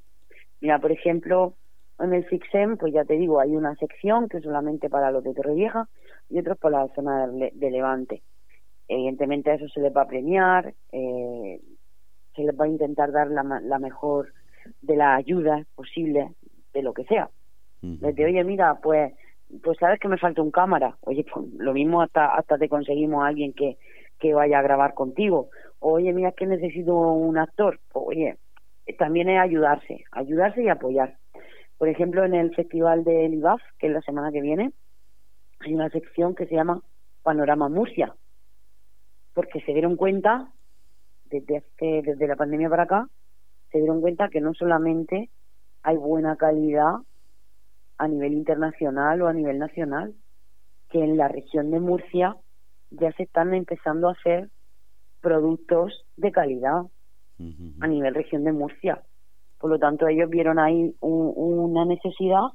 Mira, 0.60 0.78
por 0.78 0.92
ejemplo, 0.92 1.54
en 1.98 2.14
el 2.14 2.24
Fixem, 2.26 2.76
pues 2.76 2.92
ya 2.94 3.04
te 3.04 3.14
digo, 3.14 3.40
hay 3.40 3.56
una 3.56 3.74
sección 3.74 4.28
que 4.28 4.38
es 4.38 4.44
solamente 4.44 4.88
para 4.88 5.10
los 5.10 5.24
de 5.24 5.34
Torrevieja 5.34 5.88
y 6.28 6.38
otros 6.38 6.58
para 6.58 6.84
la 6.84 6.94
zona 6.94 7.26
de, 7.26 7.70
Levante. 7.70 8.22
Evidentemente 8.92 9.52
a 9.52 9.54
eso 9.54 9.68
se 9.68 9.80
les 9.80 9.96
va 9.96 10.02
a 10.02 10.08
premiar, 10.08 10.74
eh, 10.90 11.60
se 12.34 12.42
les 12.42 12.58
va 12.58 12.64
a 12.64 12.68
intentar 12.68 13.12
dar 13.12 13.28
la, 13.30 13.44
la 13.62 13.78
mejor 13.78 14.32
de 14.82 14.96
las 14.96 15.16
ayudas 15.16 15.64
posibles, 15.76 16.32
de 16.72 16.82
lo 16.82 16.92
que 16.92 17.04
sea. 17.04 17.30
Desde, 17.82 18.24
oye, 18.24 18.42
mira, 18.42 18.80
pues 18.82 19.14
pues 19.62 19.78
sabes 19.78 20.00
que 20.00 20.08
me 20.08 20.18
falta 20.18 20.42
un 20.42 20.50
cámara. 20.50 20.96
Oye, 21.02 21.24
pues 21.24 21.46
lo 21.54 21.72
mismo 21.72 22.02
hasta 22.02 22.34
hasta 22.34 22.58
te 22.58 22.68
conseguimos 22.68 23.22
a 23.22 23.28
alguien 23.28 23.52
que, 23.52 23.78
que 24.18 24.34
vaya 24.34 24.58
a 24.58 24.62
grabar 24.62 24.94
contigo. 24.94 25.50
Oye, 25.78 26.12
mira 26.12 26.32
que 26.32 26.46
necesito 26.46 26.96
un 26.96 27.38
actor. 27.38 27.78
Pues, 27.92 28.04
oye, 28.08 28.38
también 28.98 29.28
es 29.28 29.40
ayudarse, 29.40 30.04
ayudarse 30.10 30.64
y 30.64 30.68
apoyar. 30.68 31.16
Por 31.78 31.88
ejemplo, 31.88 32.24
en 32.24 32.34
el 32.34 32.52
festival 32.56 33.04
del 33.04 33.34
IBAF, 33.34 33.62
que 33.78 33.86
es 33.86 33.92
la 33.92 34.02
semana 34.02 34.32
que 34.32 34.40
viene, 34.40 34.72
hay 35.60 35.74
una 35.74 35.90
sección 35.90 36.34
que 36.34 36.46
se 36.46 36.56
llama 36.56 36.82
Panorama 37.22 37.68
Murcia, 37.68 38.16
porque 39.34 39.60
se 39.60 39.72
dieron 39.72 39.96
cuenta 39.96 40.48
desde 41.26 41.62
desde 41.80 42.26
la 42.26 42.36
pandemia 42.36 42.68
para 42.68 42.84
acá, 42.84 43.08
se 43.70 43.78
dieron 43.78 44.00
cuenta 44.00 44.28
que 44.28 44.40
no 44.40 44.52
solamente 44.54 45.30
hay 45.82 45.96
buena 45.96 46.36
calidad 46.36 46.96
a 47.98 48.08
nivel 48.08 48.32
internacional 48.32 49.22
o 49.22 49.28
a 49.28 49.32
nivel 49.32 49.58
nacional, 49.58 50.14
que 50.88 51.02
en 51.02 51.16
la 51.16 51.28
región 51.28 51.70
de 51.70 51.80
Murcia 51.80 52.36
ya 52.90 53.12
se 53.12 53.24
están 53.24 53.54
empezando 53.54 54.08
a 54.08 54.12
hacer 54.12 54.48
productos 55.20 56.04
de 56.16 56.32
calidad 56.32 56.82
a 57.80 57.86
nivel 57.86 58.14
región 58.14 58.44
de 58.44 58.52
Murcia. 58.52 59.02
Por 59.58 59.70
lo 59.70 59.78
tanto, 59.78 60.08
ellos 60.08 60.28
vieron 60.28 60.58
ahí 60.58 60.94
una 61.00 61.84
necesidad 61.84 62.48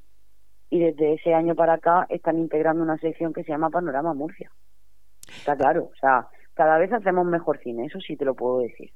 y 0.69 0.79
desde 0.79 1.13
ese 1.13 1.33
año 1.33 1.55
para 1.55 1.73
acá 1.73 2.05
están 2.09 2.38
integrando 2.38 2.83
una 2.83 2.97
sección 2.97 3.33
que 3.33 3.43
se 3.43 3.51
llama 3.51 3.69
Panorama 3.69 4.13
Murcia. 4.13 4.51
Está 5.27 5.55
claro, 5.55 5.89
o 5.91 5.95
sea, 5.99 6.27
cada 6.56 6.78
vez 6.78 6.91
hacemos 6.91 7.26
mejor 7.26 7.60
cine, 7.60 7.86
eso 7.86 8.00
sí 8.00 8.15
te 8.15 8.26
lo 8.26 8.34
puedo 8.34 8.60
decir. 8.60 8.91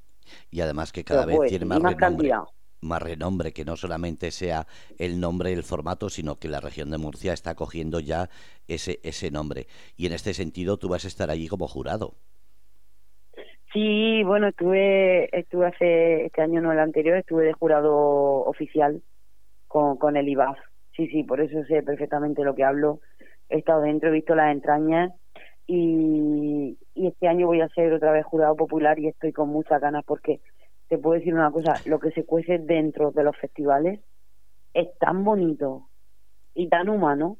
Y 0.50 0.60
además 0.60 0.92
que 0.92 1.04
cada 1.04 1.26
vez 1.26 1.38
tiene 1.48 1.66
más, 1.66 1.94
cantidad 1.94 2.42
más 2.80 3.02
renombre, 3.02 3.52
que 3.52 3.64
no 3.64 3.76
solamente 3.76 4.30
sea 4.30 4.66
el 4.98 5.20
nombre, 5.20 5.52
el 5.52 5.62
formato, 5.62 6.08
sino 6.08 6.36
que 6.36 6.48
la 6.48 6.60
región 6.60 6.90
de 6.90 6.98
Murcia 6.98 7.32
está 7.32 7.54
cogiendo 7.54 8.00
ya 8.00 8.28
ese, 8.68 9.00
ese 9.02 9.30
nombre. 9.30 9.66
Y 9.96 10.06
en 10.06 10.12
este 10.12 10.34
sentido 10.34 10.78
tú 10.78 10.88
vas 10.88 11.04
a 11.04 11.08
estar 11.08 11.30
allí 11.30 11.48
como 11.48 11.68
jurado. 11.68 12.14
Sí, 13.72 14.24
bueno, 14.24 14.48
estuve, 14.48 15.28
estuve 15.38 15.66
hace 15.66 16.26
este 16.26 16.42
año, 16.42 16.60
no 16.60 16.72
el 16.72 16.80
anterior, 16.80 17.18
estuve 17.18 17.44
de 17.44 17.52
jurado 17.52 17.92
oficial 18.44 19.02
con, 19.68 19.96
con 19.96 20.16
el 20.16 20.28
IBAF. 20.28 20.58
Sí, 20.96 21.06
sí, 21.08 21.22
por 21.22 21.40
eso 21.40 21.62
sé 21.66 21.82
perfectamente 21.82 22.42
lo 22.42 22.54
que 22.54 22.64
hablo. 22.64 23.00
He 23.48 23.58
estado 23.58 23.82
dentro, 23.82 24.08
he 24.08 24.12
visto 24.12 24.34
las 24.34 24.52
entrañas 24.52 25.12
y, 25.72 26.76
y 26.94 27.06
este 27.06 27.28
año 27.28 27.46
voy 27.46 27.60
a 27.60 27.68
ser 27.68 27.92
otra 27.92 28.10
vez 28.10 28.26
jurado 28.26 28.56
popular 28.56 28.98
y 28.98 29.06
estoy 29.06 29.32
con 29.32 29.50
muchas 29.50 29.80
ganas 29.80 30.04
porque 30.04 30.40
te 30.88 30.98
puedo 30.98 31.16
decir 31.16 31.32
una 31.32 31.52
cosa, 31.52 31.74
lo 31.86 32.00
que 32.00 32.10
se 32.10 32.24
cuece 32.24 32.58
dentro 32.58 33.12
de 33.12 33.22
los 33.22 33.36
festivales 33.36 34.00
es 34.74 34.88
tan 34.98 35.22
bonito 35.22 35.86
y 36.54 36.68
tan 36.68 36.88
humano, 36.88 37.38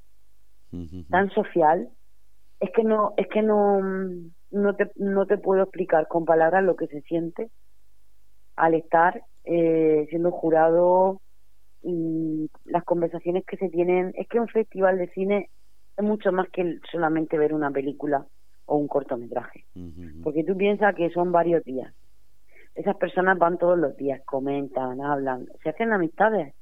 tan 1.10 1.30
social, 1.30 1.88
es 2.60 2.70
que 2.70 2.84
no, 2.84 3.14
es 3.16 3.26
que 3.26 3.42
no, 3.42 3.80
no 4.52 4.76
te, 4.76 4.92
no 4.94 5.26
te 5.26 5.36
puedo 5.36 5.64
explicar 5.64 6.06
con 6.06 6.24
palabras 6.24 6.62
lo 6.62 6.76
que 6.76 6.86
se 6.86 7.00
siente 7.02 7.50
al 8.54 8.74
estar 8.74 9.24
eh, 9.42 10.06
siendo 10.08 10.30
jurado 10.30 11.20
y 11.82 12.48
las 12.64 12.84
conversaciones 12.84 13.44
que 13.44 13.56
se 13.56 13.70
tienen. 13.70 14.12
Es 14.14 14.28
que 14.28 14.38
un 14.38 14.46
festival 14.46 14.98
de 14.98 15.08
cine 15.08 15.50
es 16.00 16.06
mucho 16.06 16.32
más 16.32 16.48
que 16.48 16.78
solamente 16.90 17.38
ver 17.38 17.52
una 17.52 17.70
película 17.70 18.26
o 18.66 18.76
un 18.76 18.88
cortometraje, 18.88 19.64
porque 20.22 20.44
tú 20.44 20.56
piensas 20.56 20.94
que 20.94 21.10
son 21.10 21.32
varios 21.32 21.64
días. 21.64 21.92
Esas 22.74 22.96
personas 22.96 23.36
van 23.36 23.58
todos 23.58 23.78
los 23.78 23.96
días, 23.96 24.22
comentan, 24.24 25.00
hablan, 25.00 25.46
se 25.62 25.70
hacen 25.70 25.92
amistades, 25.92 26.54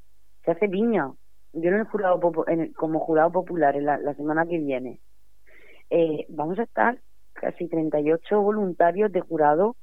se 0.44 0.52
hace 0.52 0.68
piña. 0.68 1.12
Yo 1.52 1.70
en 1.70 1.76
el 1.76 1.84
jurado 1.84 2.20
como 2.76 3.00
jurado 3.00 3.30
popular 3.30 3.76
en 3.76 3.84
la, 3.84 4.14
semana 4.14 4.46
que 4.46 4.58
viene 4.58 5.00
eh, 5.90 6.26
vamos 6.28 6.58
a 6.58 6.64
estar 6.64 6.98
casi 7.32 7.68
38 7.68 8.40
voluntarios 8.40 9.12
de 9.12 9.20
jurado 9.20 9.76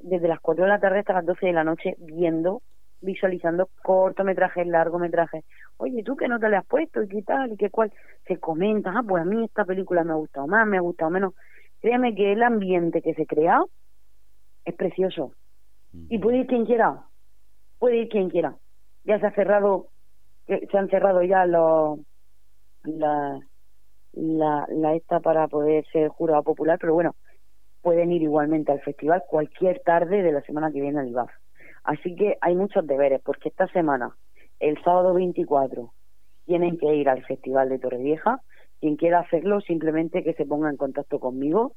desde 0.00 0.28
las 0.28 0.40
4 0.40 0.64
de 0.64 0.70
la 0.70 0.80
tarde 0.80 1.00
hasta 1.00 1.12
las 1.12 1.26
12 1.26 1.46
de 1.46 1.52
la 1.52 1.64
noche 1.64 1.96
viendo, 1.98 2.62
visualizando 3.00 3.68
cortometrajes, 3.82 4.66
largometrajes. 4.66 5.44
Oye, 5.76 6.02
¿tú 6.02 6.16
qué 6.16 6.28
nota 6.28 6.48
le 6.48 6.56
has 6.56 6.66
puesto? 6.66 7.02
¿Y 7.02 7.08
qué 7.08 7.22
tal? 7.22 7.52
¿Y 7.52 7.56
qué 7.56 7.70
cuál? 7.70 7.92
Se 8.26 8.38
comenta, 8.38 8.92
ah, 8.94 9.02
pues 9.06 9.22
a 9.22 9.24
mí 9.24 9.44
esta 9.44 9.64
película 9.64 10.04
me 10.04 10.12
ha 10.12 10.16
gustado 10.16 10.46
más, 10.46 10.66
me 10.66 10.76
ha 10.76 10.80
gustado 10.80 11.10
menos. 11.10 11.34
Créeme 11.80 12.14
que 12.14 12.32
el 12.32 12.42
ambiente 12.42 13.02
que 13.02 13.14
se 13.14 13.26
crea 13.26 13.62
es 14.64 14.74
precioso. 14.74 15.32
Y 15.92 16.18
puede 16.18 16.38
ir 16.38 16.46
quien 16.46 16.66
quiera, 16.66 17.04
puede 17.78 17.96
ir 17.96 18.08
quien 18.08 18.30
quiera. 18.30 18.56
Ya 19.04 19.18
se 19.18 19.26
ha 19.26 19.32
cerrado, 19.32 19.88
se 20.46 20.78
han 20.78 20.88
cerrado 20.88 21.22
ya 21.22 21.46
los, 21.46 21.98
la, 22.84 23.40
la, 24.12 24.66
la 24.68 24.94
esta 24.94 25.20
para 25.20 25.48
poder 25.48 25.84
ser 25.90 26.08
jurado 26.08 26.44
popular, 26.44 26.78
pero 26.80 26.94
bueno, 26.94 27.16
pueden 27.82 28.12
ir 28.12 28.22
igualmente 28.22 28.72
al 28.72 28.80
festival 28.80 29.24
cualquier 29.28 29.80
tarde 29.80 30.22
de 30.22 30.32
la 30.32 30.42
semana 30.42 30.70
que 30.70 30.80
viene 30.80 31.00
al 31.00 31.08
IBAF. 31.08 31.30
Así 31.84 32.14
que 32.14 32.36
hay 32.40 32.54
muchos 32.54 32.86
deberes, 32.86 33.20
porque 33.22 33.48
esta 33.48 33.66
semana, 33.68 34.16
el 34.58 34.82
sábado 34.82 35.14
24, 35.14 35.92
tienen 36.46 36.78
que 36.78 36.94
ir 36.94 37.08
al 37.08 37.24
Festival 37.24 37.68
de 37.68 37.78
Torrevieja. 37.78 38.40
Quien 38.80 38.96
quiera 38.96 39.20
hacerlo, 39.20 39.60
simplemente 39.60 40.24
que 40.24 40.34
se 40.34 40.46
ponga 40.46 40.70
en 40.70 40.76
contacto 40.76 41.20
conmigo 41.20 41.74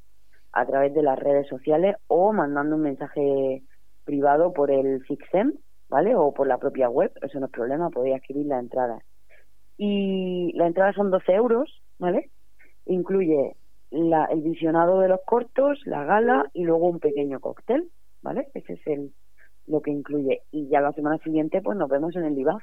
a 0.52 0.66
través 0.66 0.94
de 0.94 1.02
las 1.02 1.18
redes 1.18 1.48
sociales 1.48 1.96
o 2.06 2.32
mandando 2.32 2.76
un 2.76 2.82
mensaje 2.82 3.62
privado 4.04 4.52
por 4.52 4.70
el 4.70 5.02
Fixem, 5.04 5.52
¿vale? 5.88 6.14
O 6.14 6.32
por 6.32 6.46
la 6.46 6.58
propia 6.58 6.88
web, 6.88 7.12
eso 7.22 7.40
no 7.40 7.46
es 7.46 7.52
problema, 7.52 7.90
podéis 7.90 8.16
adquirir 8.16 8.46
la 8.46 8.58
entrada. 8.58 8.98
Y 9.76 10.52
la 10.54 10.66
entrada 10.66 10.92
son 10.92 11.10
12 11.10 11.32
euros, 11.32 11.82
¿vale? 11.98 12.30
Incluye 12.86 13.56
la, 13.90 14.26
el 14.26 14.42
visionado 14.42 15.00
de 15.00 15.08
los 15.08 15.20
cortos, 15.24 15.80
la 15.84 16.04
gala 16.04 16.50
y 16.52 16.64
luego 16.64 16.88
un 16.88 17.00
pequeño 17.00 17.40
cóctel, 17.40 17.90
¿vale? 18.22 18.48
Ese 18.54 18.74
es 18.74 18.86
el 18.86 19.12
lo 19.66 19.80
que 19.80 19.90
incluye. 19.90 20.42
Y 20.50 20.68
ya 20.68 20.80
la 20.80 20.92
semana 20.92 21.18
siguiente, 21.18 21.62
pues 21.62 21.76
nos 21.76 21.88
vemos 21.88 22.14
en 22.16 22.24
el 22.24 22.38
IBAF. 22.38 22.62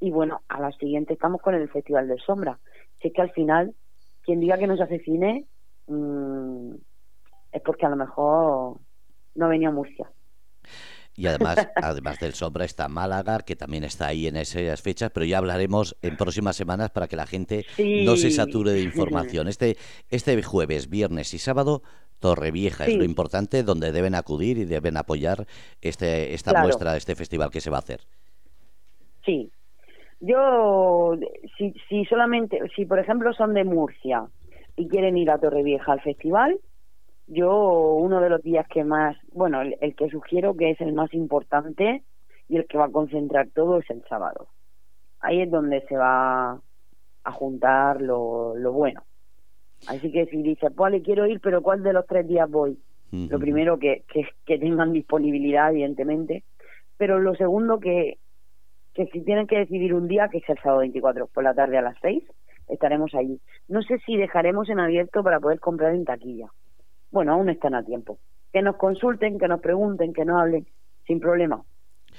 Y 0.00 0.10
bueno, 0.10 0.42
a 0.48 0.60
la 0.60 0.72
siguiente 0.72 1.14
estamos 1.14 1.40
con 1.40 1.54
el 1.54 1.68
Festival 1.68 2.08
de 2.08 2.18
Sombra. 2.18 2.58
Sé 3.00 3.12
que 3.12 3.22
al 3.22 3.30
final, 3.30 3.74
quien 4.22 4.40
diga 4.40 4.58
que 4.58 4.66
no 4.66 4.76
se 4.76 4.82
hace 4.82 4.98
cine, 5.00 5.46
mmm, 5.86 6.74
es 7.52 7.62
porque 7.62 7.86
a 7.86 7.90
lo 7.90 7.96
mejor 7.96 8.78
no 9.34 9.48
venía 9.48 9.68
a 9.68 9.72
Murcia. 9.72 10.10
Y 11.16 11.26
además, 11.26 11.56
además 11.76 12.18
del 12.20 12.34
Sombra 12.34 12.64
está 12.64 12.88
Málaga, 12.88 13.40
que 13.40 13.56
también 13.56 13.84
está 13.84 14.08
ahí 14.08 14.26
en 14.26 14.36
esas 14.36 14.82
fechas, 14.82 15.10
pero 15.12 15.24
ya 15.24 15.38
hablaremos 15.38 15.96
en 16.02 16.16
próximas 16.16 16.56
semanas 16.56 16.90
para 16.90 17.08
que 17.08 17.16
la 17.16 17.26
gente 17.26 17.64
no 17.78 18.16
se 18.16 18.30
sature 18.30 18.72
de 18.72 18.82
información. 18.82 19.48
Este, 19.48 19.76
este 20.10 20.42
jueves, 20.42 20.90
viernes 20.90 21.32
y 21.32 21.38
sábado, 21.38 21.82
Torrevieja 22.20 22.86
es 22.86 22.96
lo 22.96 23.04
importante, 23.04 23.62
donde 23.62 23.92
deben 23.92 24.14
acudir 24.14 24.58
y 24.58 24.64
deben 24.64 24.96
apoyar 24.96 25.46
este, 25.80 26.34
esta 26.34 26.60
muestra, 26.62 26.96
este 26.96 27.14
festival 27.14 27.50
que 27.50 27.60
se 27.60 27.70
va 27.70 27.76
a 27.76 27.80
hacer. 27.80 28.00
Sí. 29.24 29.50
Yo, 30.20 31.14
si, 31.58 31.74
si 31.88 32.04
solamente, 32.06 32.58
si 32.74 32.86
por 32.86 32.98
ejemplo 32.98 33.34
son 33.34 33.52
de 33.52 33.64
Murcia 33.64 34.26
y 34.76 34.88
quieren 34.88 35.18
ir 35.18 35.30
a 35.30 35.38
Torrevieja 35.38 35.92
al 35.92 36.00
festival, 36.00 36.58
yo 37.26 37.94
uno 37.94 38.20
de 38.20 38.30
los 38.30 38.42
días 38.42 38.66
que 38.68 38.84
más, 38.84 39.16
bueno, 39.32 39.60
el, 39.60 39.94
que 39.96 40.08
sugiero 40.08 40.56
que 40.56 40.70
es 40.70 40.80
el 40.80 40.92
más 40.92 41.12
importante 41.12 42.02
y 42.48 42.56
el 42.56 42.66
que 42.66 42.78
va 42.78 42.86
a 42.86 42.92
concentrar 42.92 43.48
todo 43.54 43.78
es 43.78 43.90
el 43.90 44.04
sábado. 44.08 44.48
Ahí 45.20 45.42
es 45.42 45.50
donde 45.50 45.80
se 45.88 45.96
va 45.96 46.60
a 47.24 47.32
juntar 47.32 48.00
lo, 48.00 48.56
lo 48.56 48.72
bueno. 48.72 49.02
Así 49.88 50.10
que 50.10 50.26
si 50.26 50.42
dice, 50.42 50.70
pues 50.70 50.92
le 50.92 51.02
quiero 51.02 51.26
ir, 51.26 51.40
pero 51.40 51.62
¿cuál 51.62 51.82
de 51.82 51.92
los 51.92 52.06
tres 52.06 52.26
días 52.26 52.50
voy? 52.50 52.78
Lo 53.12 53.38
primero 53.38 53.78
que, 53.78 54.04
que, 54.12 54.26
que 54.44 54.58
tengan 54.58 54.92
disponibilidad, 54.92 55.70
evidentemente. 55.70 56.42
Pero 56.96 57.18
lo 57.18 57.34
segundo 57.34 57.78
que, 57.78 58.18
que 58.94 59.06
si 59.06 59.20
tienen 59.22 59.46
que 59.46 59.58
decidir 59.58 59.94
un 59.94 60.08
día, 60.08 60.28
que 60.28 60.38
es 60.38 60.48
el 60.48 60.58
sábado 60.58 60.80
24 60.80 61.28
por 61.28 61.44
la 61.44 61.54
tarde 61.54 61.78
a 61.78 61.82
las 61.82 61.96
6, 62.02 62.22
estaremos 62.68 63.14
allí. 63.14 63.40
No 63.68 63.80
sé 63.82 63.98
si 64.04 64.16
dejaremos 64.16 64.68
en 64.68 64.80
abierto 64.80 65.22
para 65.22 65.40
poder 65.40 65.60
comprar 65.60 65.94
en 65.94 66.04
taquilla 66.04 66.48
bueno, 67.10 67.32
aún 67.32 67.48
están 67.48 67.74
a 67.74 67.82
tiempo. 67.82 68.18
Que 68.52 68.60
nos 68.62 68.76
consulten, 68.76 69.38
que 69.38 69.48
nos 69.48 69.60
pregunten, 69.60 70.12
que 70.12 70.24
nos 70.24 70.38
hablen, 70.40 70.66
sin 71.06 71.18
problema, 71.20 71.62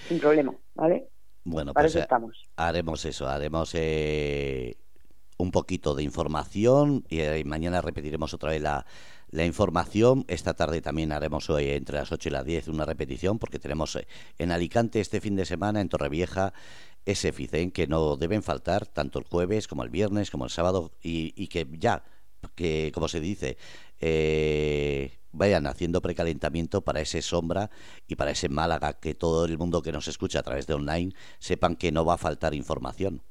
sin 0.08 0.20
problema, 0.20 0.56
¿vale? 0.76 1.08
Bueno, 1.43 1.74
Para 1.74 1.84
pues 1.86 1.93
eso 1.96 2.02
estamos. 2.04 2.50
haremos 2.56 3.06
eso, 3.06 3.28
haremos 3.28 3.76
eh, 3.76 4.76
un 5.38 5.52
poquito 5.52 5.95
de 5.95 6.04
información 6.04 7.06
y 7.10 7.19
eh, 7.19 7.43
mañana 7.45 7.82
repetiremos 7.82 8.34
otra 8.34 8.52
vez 8.52 8.62
la, 8.62 8.86
la 9.30 9.45
información. 9.45 10.26
Esta 10.28 10.54
tarde 10.54 10.82
también 10.82 11.12
haremos 11.12 11.50
hoy 11.50 11.69
entre 11.69 11.97
las 11.97 12.12
8 12.12 12.30
y 12.30 12.32
las 12.32 12.45
10 12.45 12.67
una 12.69 12.86
repetición 12.86 13.39
porque 13.39 13.60
tenemos 13.60 13.97
en 14.38 14.52
Alicante 14.52 15.00
este 15.00 15.21
fin 15.21 15.36
de 15.36 15.45
semana, 15.45 15.82
en 15.82 15.89
Torrevieja, 15.89 16.54
ese 17.06 17.32
FICEN 17.32 17.71
que 17.71 17.88
no 17.88 18.17
deben 18.17 18.43
faltar 18.43 18.86
tanto 18.86 19.19
el 19.19 19.26
jueves 19.26 19.67
como 19.67 19.84
el 19.84 19.89
viernes 19.89 20.30
como 20.30 20.45
el 20.45 20.52
sábado 20.52 20.91
y, 21.02 21.34
y 21.41 21.47
que 21.47 21.67
ya, 21.80 22.04
que 22.56 22.91
como 22.93 23.08
se 23.08 23.21
dice, 23.21 23.58
eh, 24.00 25.19
vayan 25.32 25.67
haciendo 25.67 26.02
precalentamiento 26.02 26.82
para 26.82 27.02
ese 27.02 27.21
sombra 27.21 27.69
y 28.08 28.15
para 28.15 28.32
ese 28.32 28.50
Málaga, 28.50 28.93
que 28.93 29.13
todo 29.13 29.45
el 29.45 29.58
mundo 29.58 29.82
que 29.82 29.91
nos 29.91 30.08
escucha 30.08 30.39
a 30.39 30.43
través 30.43 30.67
de 30.67 30.73
online 30.73 31.13
sepan 31.39 31.76
que 31.76 31.91
no 31.91 32.06
va 32.06 32.15
a 32.15 32.17
faltar 32.17 32.54
información. 32.54 33.21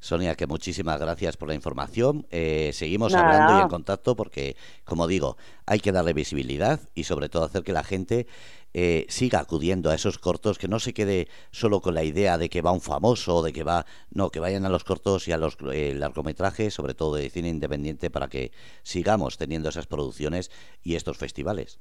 Sonia, 0.00 0.34
que 0.34 0.46
muchísimas 0.46 1.00
gracias 1.00 1.36
por 1.36 1.48
la 1.48 1.54
información. 1.54 2.26
Eh, 2.30 2.70
seguimos 2.72 3.14
hablando 3.14 3.58
y 3.58 3.62
en 3.62 3.68
contacto 3.68 4.16
porque, 4.16 4.56
como 4.84 5.06
digo, 5.06 5.36
hay 5.66 5.80
que 5.80 5.92
darle 5.92 6.12
visibilidad 6.12 6.80
y 6.94 7.04
sobre 7.04 7.28
todo 7.28 7.44
hacer 7.44 7.62
que 7.62 7.72
la 7.72 7.84
gente 7.84 8.26
eh, 8.74 9.06
siga 9.08 9.40
acudiendo 9.40 9.90
a 9.90 9.94
esos 9.94 10.18
cortos, 10.18 10.58
que 10.58 10.68
no 10.68 10.78
se 10.78 10.92
quede 10.92 11.28
solo 11.50 11.80
con 11.80 11.94
la 11.94 12.04
idea 12.04 12.38
de 12.38 12.48
que 12.48 12.62
va 12.62 12.72
un 12.72 12.80
famoso, 12.80 13.42
de 13.42 13.52
que 13.52 13.64
va, 13.64 13.86
no, 14.10 14.30
que 14.30 14.40
vayan 14.40 14.64
a 14.64 14.68
los 14.68 14.84
cortos 14.84 15.26
y 15.28 15.32
a 15.32 15.38
los 15.38 15.56
eh, 15.72 15.94
largometrajes, 15.96 16.74
sobre 16.74 16.94
todo 16.94 17.16
de 17.16 17.30
cine 17.30 17.48
independiente, 17.48 18.10
para 18.10 18.28
que 18.28 18.52
sigamos 18.82 19.38
teniendo 19.38 19.68
esas 19.68 19.86
producciones 19.86 20.50
y 20.82 20.96
estos 20.96 21.18
festivales. 21.18 21.80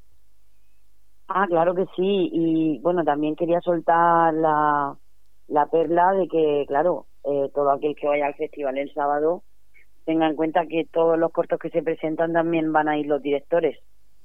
Ah, 1.28 1.46
claro 1.48 1.76
que 1.76 1.86
sí. 1.96 2.30
Y 2.32 2.80
bueno, 2.80 3.04
también 3.04 3.36
quería 3.36 3.60
soltar 3.60 4.34
la, 4.34 4.98
la 5.48 5.68
perla 5.68 6.14
de 6.14 6.28
que, 6.28 6.66
claro, 6.68 7.06
eh, 7.24 7.50
todo 7.54 7.72
aquel 7.72 7.96
que 7.96 8.08
vaya 8.08 8.28
al 8.28 8.36
festival 8.36 8.78
el 8.78 8.94
sábado 8.94 9.44
tenga 10.06 10.28
en 10.28 10.36
cuenta 10.36 10.66
que 10.68 10.86
todos 10.86 11.18
los 11.18 11.32
cortos 11.32 11.60
que 11.60 11.70
se 11.70 11.84
presentan 11.84 12.34
también 12.34 12.72
van 12.72 12.88
a 12.88 12.98
ir 12.98 13.08
los 13.08 13.22
directores. 13.22 13.78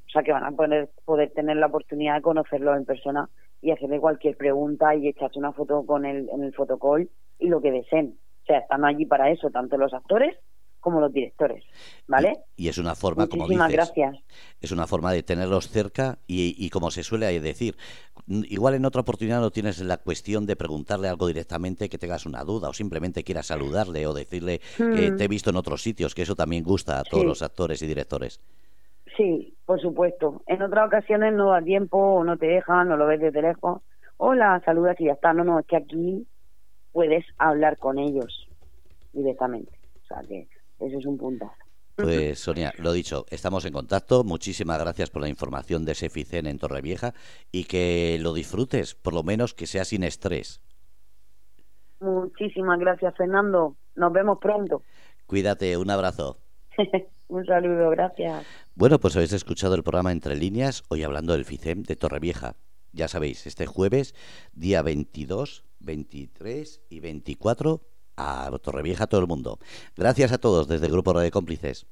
O 0.07 0.11
sea, 0.11 0.23
que 0.23 0.33
van 0.33 0.45
a 0.45 0.53
poder, 0.53 0.91
poder 1.05 1.31
tener 1.33 1.57
la 1.57 1.67
oportunidad 1.67 2.17
de 2.17 2.23
conocerlos 2.23 2.77
en 2.77 2.85
persona 2.85 3.29
y 3.61 3.71
hacerle 3.71 3.99
cualquier 3.99 4.37
pregunta 4.37 4.95
y 4.95 5.09
echarse 5.09 5.39
una 5.39 5.53
foto 5.53 5.85
con 5.87 6.05
él 6.05 6.29
en 6.33 6.45
el 6.45 6.55
fotocall 6.55 7.09
y 7.39 7.49
lo 7.49 7.61
que 7.61 7.71
deseen. 7.71 8.17
O 8.43 8.47
sea, 8.47 8.59
están 8.59 8.85
allí 8.85 9.07
para 9.07 9.31
eso, 9.31 9.51
tanto 9.51 9.77
los 9.77 9.95
actores 9.95 10.37
como 10.83 11.01
los 11.01 11.13
directores, 11.13 11.65
¿vale? 12.09 12.41
Y, 12.57 12.69
es 12.69 12.77
una 12.77 12.97
forma, 12.97 13.29
como 13.29 13.47
dices, 13.47 13.69
gracias. 13.71 14.17
es 14.61 14.73
una 14.73 14.89
forma 14.89 15.13
de 15.13 15.23
tenerlos 15.23 15.69
cerca 15.69 16.19
y, 16.27 16.57
y, 16.59 16.71
como 16.71 16.91
se 16.91 17.05
suele 17.05 17.41
decir, 17.41 17.77
igual 18.27 18.75
en 18.75 18.85
otra 18.85 19.03
oportunidad 19.03 19.41
no 19.41 19.53
tienes 19.53 19.81
la 19.81 19.99
cuestión 19.99 20.45
de 20.45 20.57
preguntarle 20.57 21.09
algo 21.09 21.29
directamente 21.29 21.89
que 21.89 21.99
tengas 21.99 22.27
una 22.27 22.43
duda 22.43 22.69
o 22.69 22.73
simplemente 22.73 23.23
quieras 23.23 23.47
saludarle 23.47 24.07
o 24.09 24.13
decirle 24.13 24.61
que 24.77 25.13
hmm. 25.13 25.17
te 25.17 25.25
he 25.25 25.29
visto 25.29 25.51
en 25.51 25.57
otros 25.57 25.83
sitios, 25.83 26.17
que 26.17 26.23
eso 26.23 26.35
también 26.35 26.65
gusta 26.65 26.99
a 26.99 27.05
todos 27.05 27.25
los 27.25 27.43
actores 27.43 27.81
y 27.83 27.87
directores. 27.87 28.41
Sí, 29.17 29.55
por 29.65 29.81
supuesto. 29.81 30.43
En 30.47 30.63
otras 30.63 30.89
ocasiones 30.89 31.33
no 31.35 31.51
da 31.51 31.63
tiempo 31.63 31.99
o 31.99 32.25
no 32.25 32.37
te 32.37 32.47
dejan 32.47 32.91
o 32.91 32.97
lo 32.97 33.07
ves 33.07 33.21
desde 33.21 33.41
lejos. 33.41 33.83
Hola, 34.17 34.61
saludas 34.65 35.01
y 35.01 35.05
ya 35.05 35.13
está. 35.13 35.33
No, 35.33 35.45
no, 35.45 35.61
es 35.61 35.67
que 35.67 35.77
aquí 35.77 36.27
puedes 36.93 37.25
hablar 37.39 37.79
con 37.79 37.99
ellos 37.99 38.49
directamente. 39.13 39.73
O 40.03 40.07
sea 40.07 40.23
que 40.27 40.49
eso 40.87 40.99
es 40.99 41.07
un 41.07 41.19
puntazo. 41.19 41.53
Pues 41.97 42.39
Sonia, 42.39 42.73
lo 42.79 42.93
dicho, 42.93 43.27
estamos 43.31 43.65
en 43.67 43.73
contacto. 43.73 44.25
Muchísimas 44.25 44.79
gracias 44.81 45.11
por 45.11 45.21
la 45.23 45.29
información 45.29 45.85
de 45.85 45.93
ese 45.93 46.09
FICEN 46.09 46.47
en 46.47 46.59
Torrevieja 46.59 47.13
y 47.51 47.65
que 47.65 48.19
lo 48.21 48.33
disfrutes, 48.33 48.95
por 48.95 49.13
lo 49.13 49.23
menos 49.23 49.55
que 49.55 49.67
sea 49.67 49.85
sin 49.85 50.03
estrés. 50.03 50.63
Muchísimas 52.01 52.81
gracias, 52.81 53.15
Fernando. 53.17 53.77
Nos 53.95 54.13
vemos 54.13 54.39
pronto. 54.41 54.83
Cuídate, 55.27 55.77
un 55.77 55.91
abrazo. 55.91 56.39
un 57.29 57.45
saludo, 57.45 57.91
gracias. 57.91 58.45
Bueno, 58.75 58.99
pues 58.99 59.15
habéis 59.15 59.35
escuchado 59.35 59.75
el 59.75 59.83
programa 59.83 60.13
Entre 60.13 60.35
Líneas, 60.35 60.83
hoy 60.89 61.03
hablando 61.03 61.35
del 61.35 61.45
FICEM 61.45 61.83
de 61.83 61.97
Torrevieja. 61.97 62.57
Ya 62.93 63.09
sabéis, 63.09 63.47
este 63.47 63.67
jueves, 63.67 64.15
día 64.53 64.83
22, 64.83 65.65
23 65.81 66.83
y 66.89 67.01
24 67.01 67.83
a 68.17 68.51
Torrevieja 68.63 69.07
todo 69.07 69.21
el 69.21 69.27
mundo. 69.27 69.59
Gracias 69.97 70.33
a 70.33 70.39
todos 70.39 70.69
desde 70.69 70.87
el 70.87 70.93
Grupo 70.93 71.19
de 71.19 71.31
Cómplices. 71.31 71.87